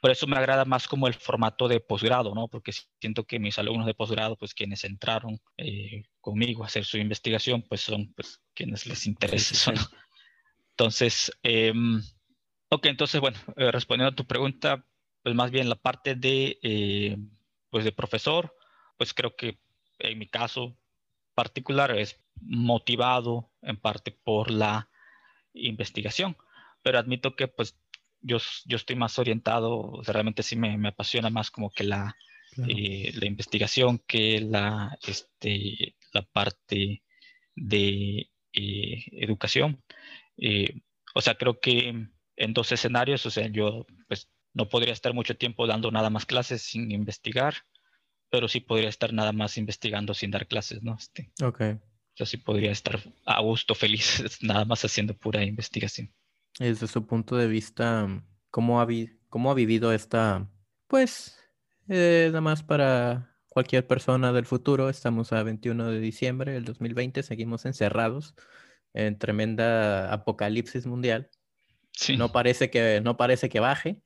[0.00, 2.48] Por eso me agrada más como el formato de posgrado, ¿no?
[2.48, 6.98] Porque siento que mis alumnos de posgrado, pues quienes entraron eh, conmigo a hacer su
[6.98, 9.72] investigación, pues son pues quienes les interesa eso,
[10.70, 12.00] Entonces, em,
[12.68, 14.86] ok, entonces, bueno, eh, respondiendo a tu pregunta,
[15.24, 17.16] pues más bien la parte de, eh,
[17.70, 18.54] pues de profesor,
[18.96, 19.58] pues creo que
[19.98, 20.76] en mi caso
[21.34, 24.88] particular es motivado en parte por la
[25.52, 26.36] investigación,
[26.82, 27.76] pero admito que pues
[28.20, 32.16] yo, yo estoy más orientado, realmente sí me, me, apasiona más como que la,
[32.66, 37.02] eh, la investigación que la, este, la parte
[37.54, 39.82] de eh, educación.
[40.36, 40.80] Eh,
[41.14, 45.36] o sea, creo que en dos escenarios, o sea, yo pues no podría estar mucho
[45.36, 47.54] tiempo dando nada más clases sin investigar,
[48.30, 50.96] pero sí podría estar nada más investigando sin dar clases, ¿no?
[50.98, 51.60] Este, ok.
[51.60, 56.12] O sea, sí podría estar a gusto, feliz, nada más haciendo pura investigación.
[56.58, 58.08] Desde su punto de vista,
[58.50, 58.88] ¿cómo ha,
[59.28, 60.50] cómo ha vivido esta,
[60.88, 61.38] pues,
[61.88, 64.88] eh, nada más para cualquier persona del futuro?
[64.88, 68.34] Estamos a 21 de diciembre del 2020, seguimos encerrados
[68.92, 71.30] en tremenda apocalipsis mundial.
[71.92, 72.16] Sí.
[72.16, 74.02] No parece que, no parece que baje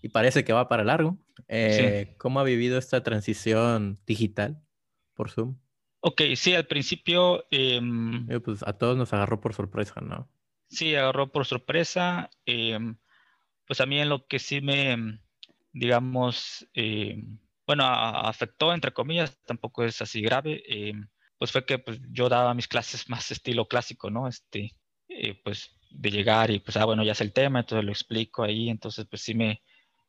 [0.00, 1.18] y parece que va para largo.
[1.48, 4.62] Eh, ¿Cómo ha vivido esta transición digital
[5.14, 5.56] por Zoom?
[6.00, 7.44] Ok, sí, al principio...
[7.50, 10.30] Em, eh, pues a todos nos agarró por sorpresa, ¿no?
[10.70, 12.30] Sí, agarró por sorpresa.
[12.46, 12.96] Em,
[13.66, 15.20] pues a mí en lo que sí me,
[15.72, 20.62] digamos, em, bueno, afectó, entre comillas, tampoco es así grave,
[21.38, 24.28] pues fue que pues, yo daba mis clases más estilo clásico, ¿no?
[24.28, 24.76] Este,
[25.08, 28.44] eh, pues de llegar y pues, ah, bueno, ya es el tema, entonces lo explico
[28.44, 29.62] ahí, entonces pues sí me,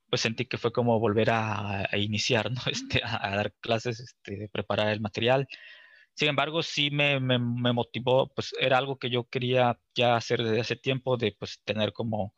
[0.09, 2.61] pues sentí que fue como volver a, iniciar, ¿no?
[2.71, 5.47] Este, a, dar clases, este, preparar el material.
[6.13, 7.39] Sin embargo, sí me, me,
[7.73, 11.93] motivó, pues era algo que yo quería ya hacer desde hace tiempo, de pues tener
[11.93, 12.35] como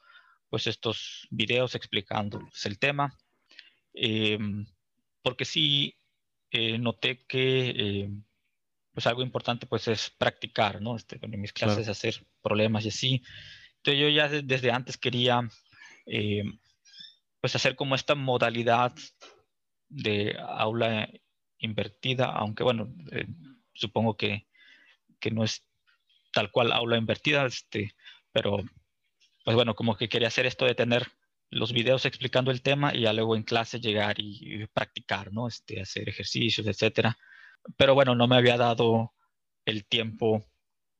[0.49, 3.17] pues estos videos explicando pues, el tema.
[3.93, 4.65] Em,
[5.21, 5.97] porque sí
[6.51, 8.09] eh, noté que eh,
[8.93, 10.95] pues algo importante pues es practicar, ¿no?
[10.95, 13.24] Este, en mis clases hacer problemas y así.
[13.78, 15.41] Entonces yo ya desde antes quería
[16.05, 16.59] em,
[17.41, 18.93] pues hacer como esta modalidad
[19.89, 21.09] de aula
[21.57, 23.26] invertida, aunque bueno, eh,
[23.74, 24.47] supongo que,
[25.19, 25.63] que, no es
[26.32, 27.95] tal cual aula invertida, este,
[28.32, 28.63] pero
[29.43, 31.07] pues bueno, como que quería hacer esto de tener
[31.49, 35.47] los videos explicando el tema y ya luego en clase llegar y, practicar, ¿no?
[35.47, 37.17] Este, hacer ejercicios, etcétera.
[37.78, 39.13] Pero bueno, no me había dado
[39.65, 40.45] el tiempo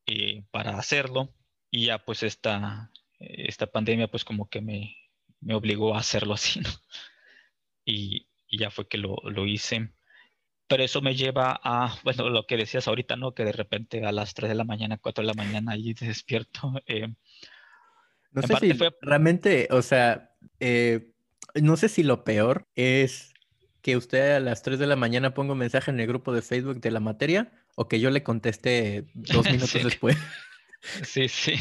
[0.06, 1.34] eh, para hacerlo
[1.72, 4.96] y ya pues esta, esta pandemia pues como que me,
[5.44, 6.70] me obligó a hacerlo así, ¿no?
[7.86, 9.18] Y, ya fue que lo,
[9.48, 9.92] hice.
[10.74, 13.36] Pero eso me lleva a, bueno, lo que decías ahorita, ¿no?
[13.36, 16.74] Que de repente a las 3 de la mañana, 4 de la mañana, ahí despierto.
[16.88, 17.14] Eh,
[18.32, 21.12] no sé si realmente, o sea, eh,
[21.54, 23.36] no sé si lo peor es
[23.84, 26.42] que usted a las 3 de la mañana ponga un mensaje en el grupo de
[26.42, 30.18] Facebook de la materia o que yo le conteste dos minutos después.
[31.04, 31.54] Sí, sí.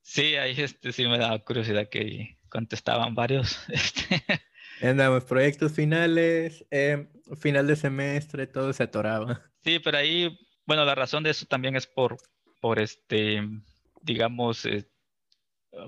[0.00, 3.58] Sí, ahí este, sí me da curiosidad que contestaban varios.
[3.68, 4.22] Este.
[4.84, 9.26] Andamos, proyectos finales, em, final de semestre, todo se atoraba.
[9.64, 12.18] Sí, pero ahí, bueno, la razón de eso también es por,
[12.60, 13.40] por este,
[14.02, 14.86] digamos, eh,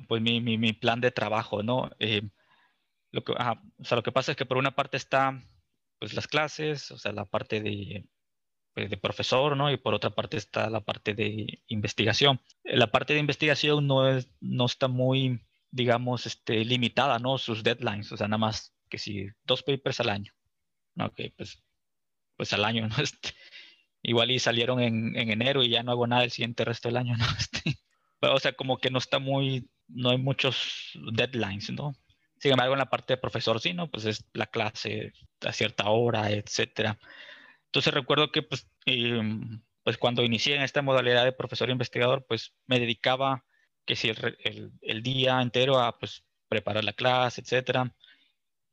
[0.08, 1.90] pues mi, mi, mi, plan de trabajo, ¿no?
[1.98, 2.22] Eh,
[3.12, 5.38] lo que, o sea, lo que pasa es que por una parte está,
[5.98, 8.08] pues, las clases, o sea, la parte de,
[8.72, 9.70] pues, de profesor, ¿no?
[9.70, 12.40] Y por otra parte está la parte de investigación.
[12.64, 17.36] La parte de investigación no, es, no está muy digamos, este, limitada, ¿no?
[17.36, 20.32] Sus deadlines, o sea, nada más que si dos papers al año.
[20.98, 21.62] Ok, pues,
[22.36, 22.96] pues al año, ¿no?
[23.02, 23.30] Este,
[24.02, 26.96] igual y salieron en, en, enero y ya no hago nada el siguiente resto del
[26.98, 27.26] año, ¿no?
[27.38, 27.78] Este,
[28.20, 31.94] o sea, como que no está muy, no hay muchos deadlines, ¿no?
[32.38, 33.90] Sin embargo, en la parte de profesor, sí, ¿no?
[33.90, 36.98] Pues es la clase a cierta hora, etcétera.
[37.66, 38.68] Entonces recuerdo que, pues,
[39.82, 43.44] pues cuando inicié en esta modalidad de profesor investigador, pues me dedicaba
[43.86, 47.94] que si el, el, día entero a pues, preparar la clase, etcétera.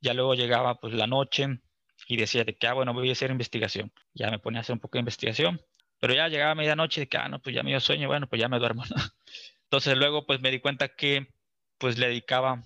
[0.03, 1.47] Ya luego llegaba pues la noche
[2.09, 3.93] y decía de que, ah, bueno, voy a hacer investigación.
[4.13, 5.61] Ya me ponía a hacer un poco de investigación,
[5.99, 8.27] pero ya llegaba a medianoche de que, ah, no, pues ya me dio sueño, bueno,
[8.27, 8.83] pues ya me duermo.
[9.63, 11.29] Entonces luego pues me di cuenta que
[11.77, 12.65] pues le dedicaba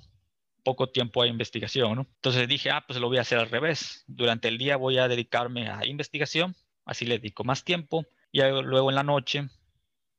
[0.63, 2.07] poco tiempo a investigación, ¿no?
[2.15, 4.03] Entonces dije, ah, pues lo voy a hacer al revés.
[4.07, 8.89] Durante el día voy a dedicarme a investigación, así le dedico más tiempo, y luego
[8.89, 9.47] en la noche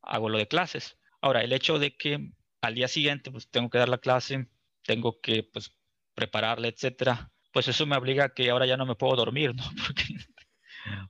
[0.03, 0.97] hago lo de clases.
[1.21, 2.31] Ahora, el hecho de que
[2.63, 4.47] al día siguiente pues tengo que dar la clase,
[4.85, 5.78] tengo que pues
[6.19, 9.63] prepararla, etcétera, pues eso me obliga a que ahora ya no me puedo dormir, ¿no?
[9.87, 10.05] Porque,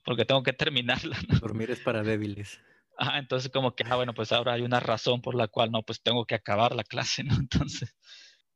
[0.04, 1.16] porque tengo que terminarla.
[1.40, 2.60] Dormir es para débiles.
[2.98, 5.82] Ah, entonces como que, ah, bueno, pues ahora hay una razón por la cual no,
[5.82, 7.34] pues tengo que acabar la clase, ¿no?
[7.40, 7.96] Entonces,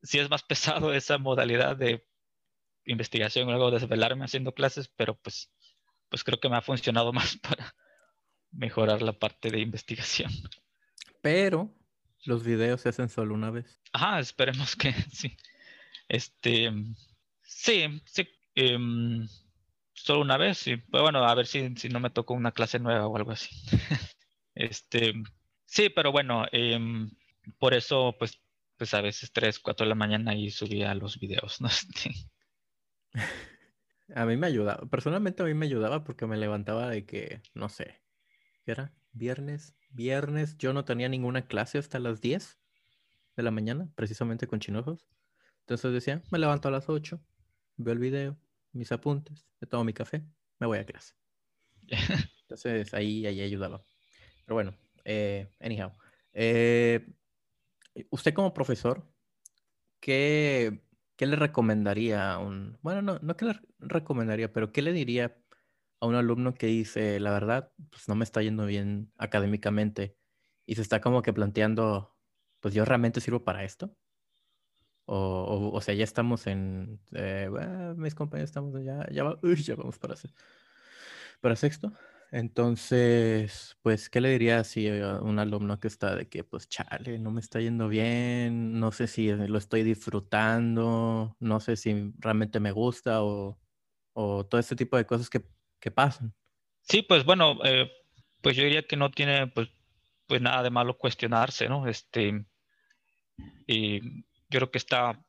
[0.03, 2.07] sí es más pesado esa modalidad de
[2.85, 5.51] investigación, luego desvelarme haciendo clases, pero pues,
[6.11, 7.75] pues creo que me ha funcionado más para
[8.51, 10.31] mejorar la parte de investigación.
[11.23, 11.73] Pero
[12.25, 13.81] los videos se hacen solo una vez.
[13.93, 15.35] Ajá, esperemos que sí.
[16.13, 16.71] Este,
[17.43, 18.29] sí, sí.
[18.55, 19.27] Em,
[19.95, 20.65] solo una vez.
[20.91, 23.49] Pero bueno, a ver si, si no me tocó una clase nueva o algo así.
[24.55, 25.15] este,
[25.65, 27.11] sí, pero bueno, em,
[27.59, 28.39] por eso, pues,
[28.77, 31.69] pues a veces 3, 4 de la mañana y subía los videos, ¿no?
[33.15, 37.41] Este, a mí me ayudaba, personalmente a mí me ayudaba porque me levantaba de que,
[37.55, 38.03] no sé,
[38.65, 38.93] ¿qué era?
[39.13, 42.59] Viernes, viernes yo no tenía ninguna clase hasta las 10
[43.37, 45.12] de la mañana, precisamente con chinojos.
[45.63, 47.21] Entonces decía, me levanto a las 8,
[47.77, 48.37] veo el video,
[48.73, 50.25] mis apuntes, me tomo mi café,
[50.59, 51.15] me voy a clase.
[52.43, 53.83] Entonces ahí, ahí ayudaba.
[54.45, 55.93] Pero bueno, eh, anyhow.
[56.33, 57.07] Eh,
[58.11, 59.07] usted como profesor,
[60.01, 60.83] ¿qué,
[61.17, 62.79] ¿qué le recomendaría a un...
[62.83, 65.39] Bueno, no, no que le recomendaría, pero ¿qué le diría
[66.01, 70.17] a un alumno que dice, la verdad, pues no me está yendo bien académicamente
[70.67, 72.17] y se está como que planteando,
[72.61, 73.97] pues yo realmente sirvo para esto?
[75.05, 77.51] O, o, sea, ya estamos en, eh,
[77.97, 79.25] mis compañeros estamos ya, ya,
[79.65, 80.15] ya vamos para,
[81.41, 81.93] para sexto.
[82.31, 87.19] Entonces, pues, ¿qué le diría si a un alumno que está de que, pues, chale,
[87.19, 92.59] no me está yendo bien, no sé si lo estoy disfrutando, no sé si realmente
[92.59, 93.59] me gusta o,
[94.15, 95.43] o todo este tipo de cosas que,
[95.79, 96.35] que pasan?
[96.81, 97.91] Sí, pues bueno, eh,
[98.41, 99.69] pues yo diría que no tiene, pues,
[100.27, 101.87] pues nada de malo cuestionarse, ¿no?
[101.87, 102.47] Este,
[103.67, 105.25] y yo creo que está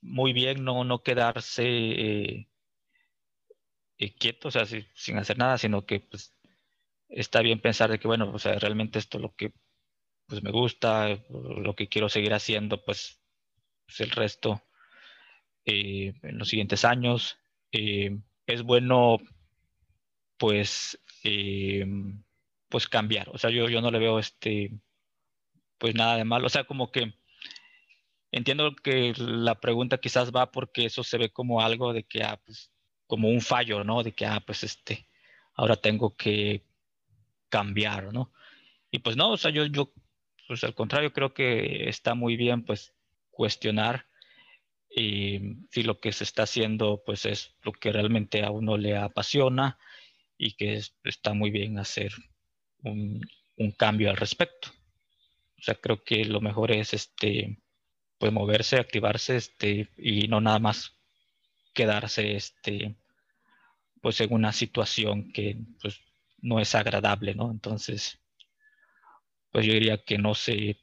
[0.00, 2.48] muy bien no, no quedarse eh,
[3.98, 6.34] eh, quieto, o sea, sin hacer nada, sino que pues,
[7.08, 9.52] está bien pensar de que, bueno, o sea, realmente esto es lo que
[10.26, 13.20] pues, me gusta, lo que quiero seguir haciendo, pues,
[13.86, 14.62] pues el resto
[15.66, 17.38] eh, en los siguientes años.
[17.70, 19.18] es bueno,
[20.38, 20.98] pues,
[22.68, 24.72] pues cambiar, o sea, yo, yo no le veo este,
[25.78, 27.14] pues nada de malo, o sea, como que
[28.32, 32.40] entiendo que la pregunta quizás va porque eso se ve como algo de que, ah,
[32.44, 32.72] pues,
[33.06, 34.02] como un fallo, ¿no?
[34.02, 35.08] De que, ah, pues, este,
[35.54, 36.64] ahora tengo que
[37.50, 38.32] cambiar, ¿no?
[38.90, 39.92] Y pues no, o sea, yo, yo,
[40.48, 42.94] pues al contrario, creo que está muy bien, pues,
[43.30, 44.06] cuestionar
[44.90, 48.96] y si lo que se está haciendo, pues, es lo que realmente a uno le
[48.96, 49.78] apasiona
[50.38, 52.12] y que está muy bien hacer
[52.82, 53.20] un,
[53.56, 54.70] un cambio al respecto.
[55.58, 57.61] O sea, creo que lo mejor es, este,
[58.22, 60.92] pues moverse, activarse, este, y no nada más
[61.74, 62.94] quedarse, este,
[64.00, 65.98] pues en una situación que pues,
[66.40, 67.50] no es agradable, ¿no?
[67.50, 68.20] Entonces,
[69.50, 70.78] pues yo diría que no se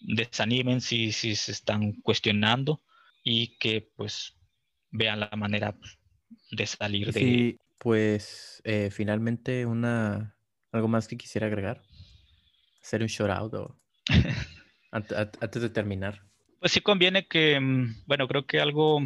[0.00, 2.82] desanimen si, si se están cuestionando
[3.22, 4.36] y que pues
[4.90, 5.78] vean la manera
[6.50, 7.20] de salir de...
[7.20, 10.36] Sí, pues eh, finalmente una,
[10.72, 11.84] algo más que quisiera agregar,
[12.82, 13.80] hacer un shout out o
[14.90, 16.33] antes de terminar.
[16.64, 19.00] Pues sí conviene que, mm, bueno, creo que algo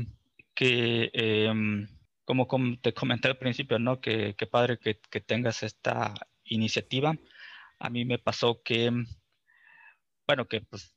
[0.55, 1.89] que, em,
[2.25, 2.47] como,
[2.81, 4.01] te comenté al principio, ¿no?
[4.01, 7.17] Que, padre que, tengas esta iniciativa.
[7.81, 9.07] A mí me pasó que, mm,
[10.29, 10.95] bueno, que pues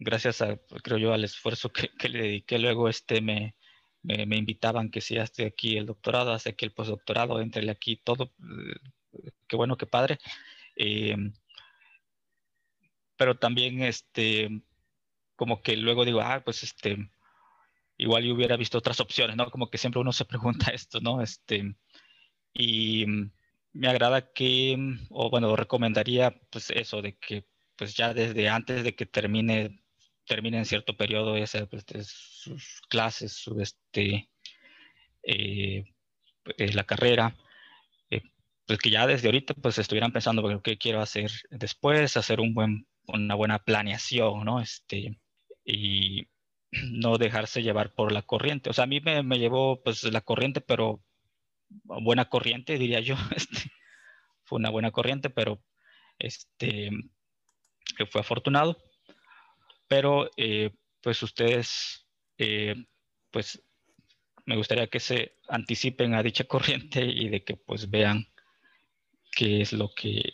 [0.00, 3.54] gracias a, creo yo, al esfuerzo que, le dediqué, luego este me,
[4.02, 8.32] me, invitaban que si hace aquí el doctorado, hace aquí el postdoctorado, entrele aquí todo.
[9.12, 10.18] Eh, qué bueno, qué padre.
[10.76, 11.32] Em,
[13.16, 14.62] pero también este
[15.40, 17.10] como que luego digo, ah, pues este,
[17.96, 19.50] igual yo hubiera visto otras opciones, ¿no?
[19.50, 21.22] Como que siempre uno se pregunta esto, ¿no?
[21.22, 21.76] Este,
[22.52, 23.06] y
[23.72, 24.76] me agrada que,
[25.08, 29.82] o bueno, recomendaría pues eso, de que pues ya desde antes de que termine,
[30.26, 34.28] termine en cierto periodo ese, pues, sus clases, su, este,
[35.22, 35.84] eh,
[36.58, 37.34] eh, la carrera,
[38.10, 38.22] eh,
[38.66, 42.18] pues que ya desde ahorita pues estuvieran pensando, ¿qué quiero hacer después?
[42.18, 44.60] Hacer un buen, una buena planeación, ¿no?
[44.60, 45.18] Este,
[45.64, 46.28] y
[46.72, 48.70] no dejarse llevar por la corriente.
[48.70, 51.02] O sea, a mí me, llevó pues la corriente, pero
[51.68, 53.16] buena corriente, diría yo.
[53.36, 53.70] Este,
[54.44, 55.62] fue una buena corriente, pero
[56.18, 56.90] este,
[58.10, 58.76] fue afortunado.
[59.88, 60.70] Pero eh,
[61.00, 62.06] pues ustedes,
[62.38, 62.74] eh,
[63.30, 63.62] pues
[64.46, 68.26] me gustaría que se anticipen a dicha corriente y de que pues vean
[69.32, 70.32] qué es lo que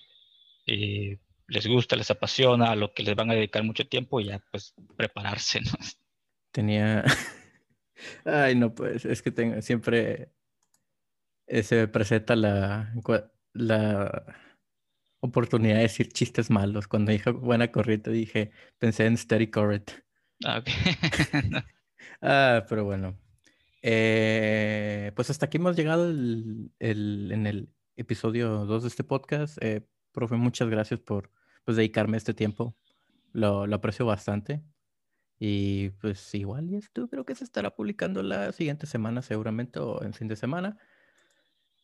[0.67, 1.19] eh,
[1.49, 4.41] les gusta, les apasiona, a lo que les van a dedicar mucho tiempo y ya
[4.51, 5.73] pues prepararse, ¿no?
[6.53, 7.05] Tenía...
[8.25, 10.31] Ay, no, pues es que tengo siempre...
[11.47, 12.93] eh, se presenta la,
[13.53, 14.37] la
[15.21, 16.89] oportunidad de decir chistes malos.
[16.89, 19.93] Cuando dije buena corriente, dije, pensé en Steady Correct.
[20.45, 20.69] Ah, ok.
[22.23, 23.19] ah, pero bueno.
[23.83, 29.59] Eh, pues hasta aquí hemos llegado en el episodio 2 de este podcast.
[29.63, 31.31] Eh, profe, muchas gracias por
[31.67, 32.75] pues, dedicarme este tiempo.
[33.33, 34.63] Lo, lo, aprecio bastante.
[35.39, 40.03] Y pues igual y esto creo que se estará publicando la siguiente semana seguramente o
[40.03, 40.79] en fin de semana.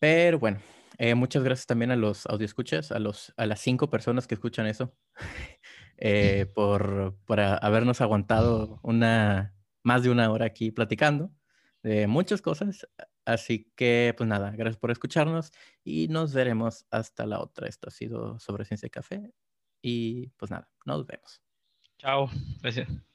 [0.01, 0.61] Pero bueno,
[0.99, 4.67] eh, muchas gracias también a los escuchas a, los, a las cinco personas que escuchan
[4.67, 4.97] eso,
[5.99, 11.31] eh, por, por habernos aguantado una, más de una hora aquí platicando
[11.83, 12.89] de muchas cosas.
[13.25, 15.53] Así que, pues nada, gracias por escucharnos
[15.85, 17.69] y nos veremos hasta la otra.
[17.69, 19.31] Esto ha sido sobre Ciencia y Café
[19.83, 21.43] y pues nada, nos vemos.
[21.99, 22.29] Chao,
[22.61, 23.12] gracias.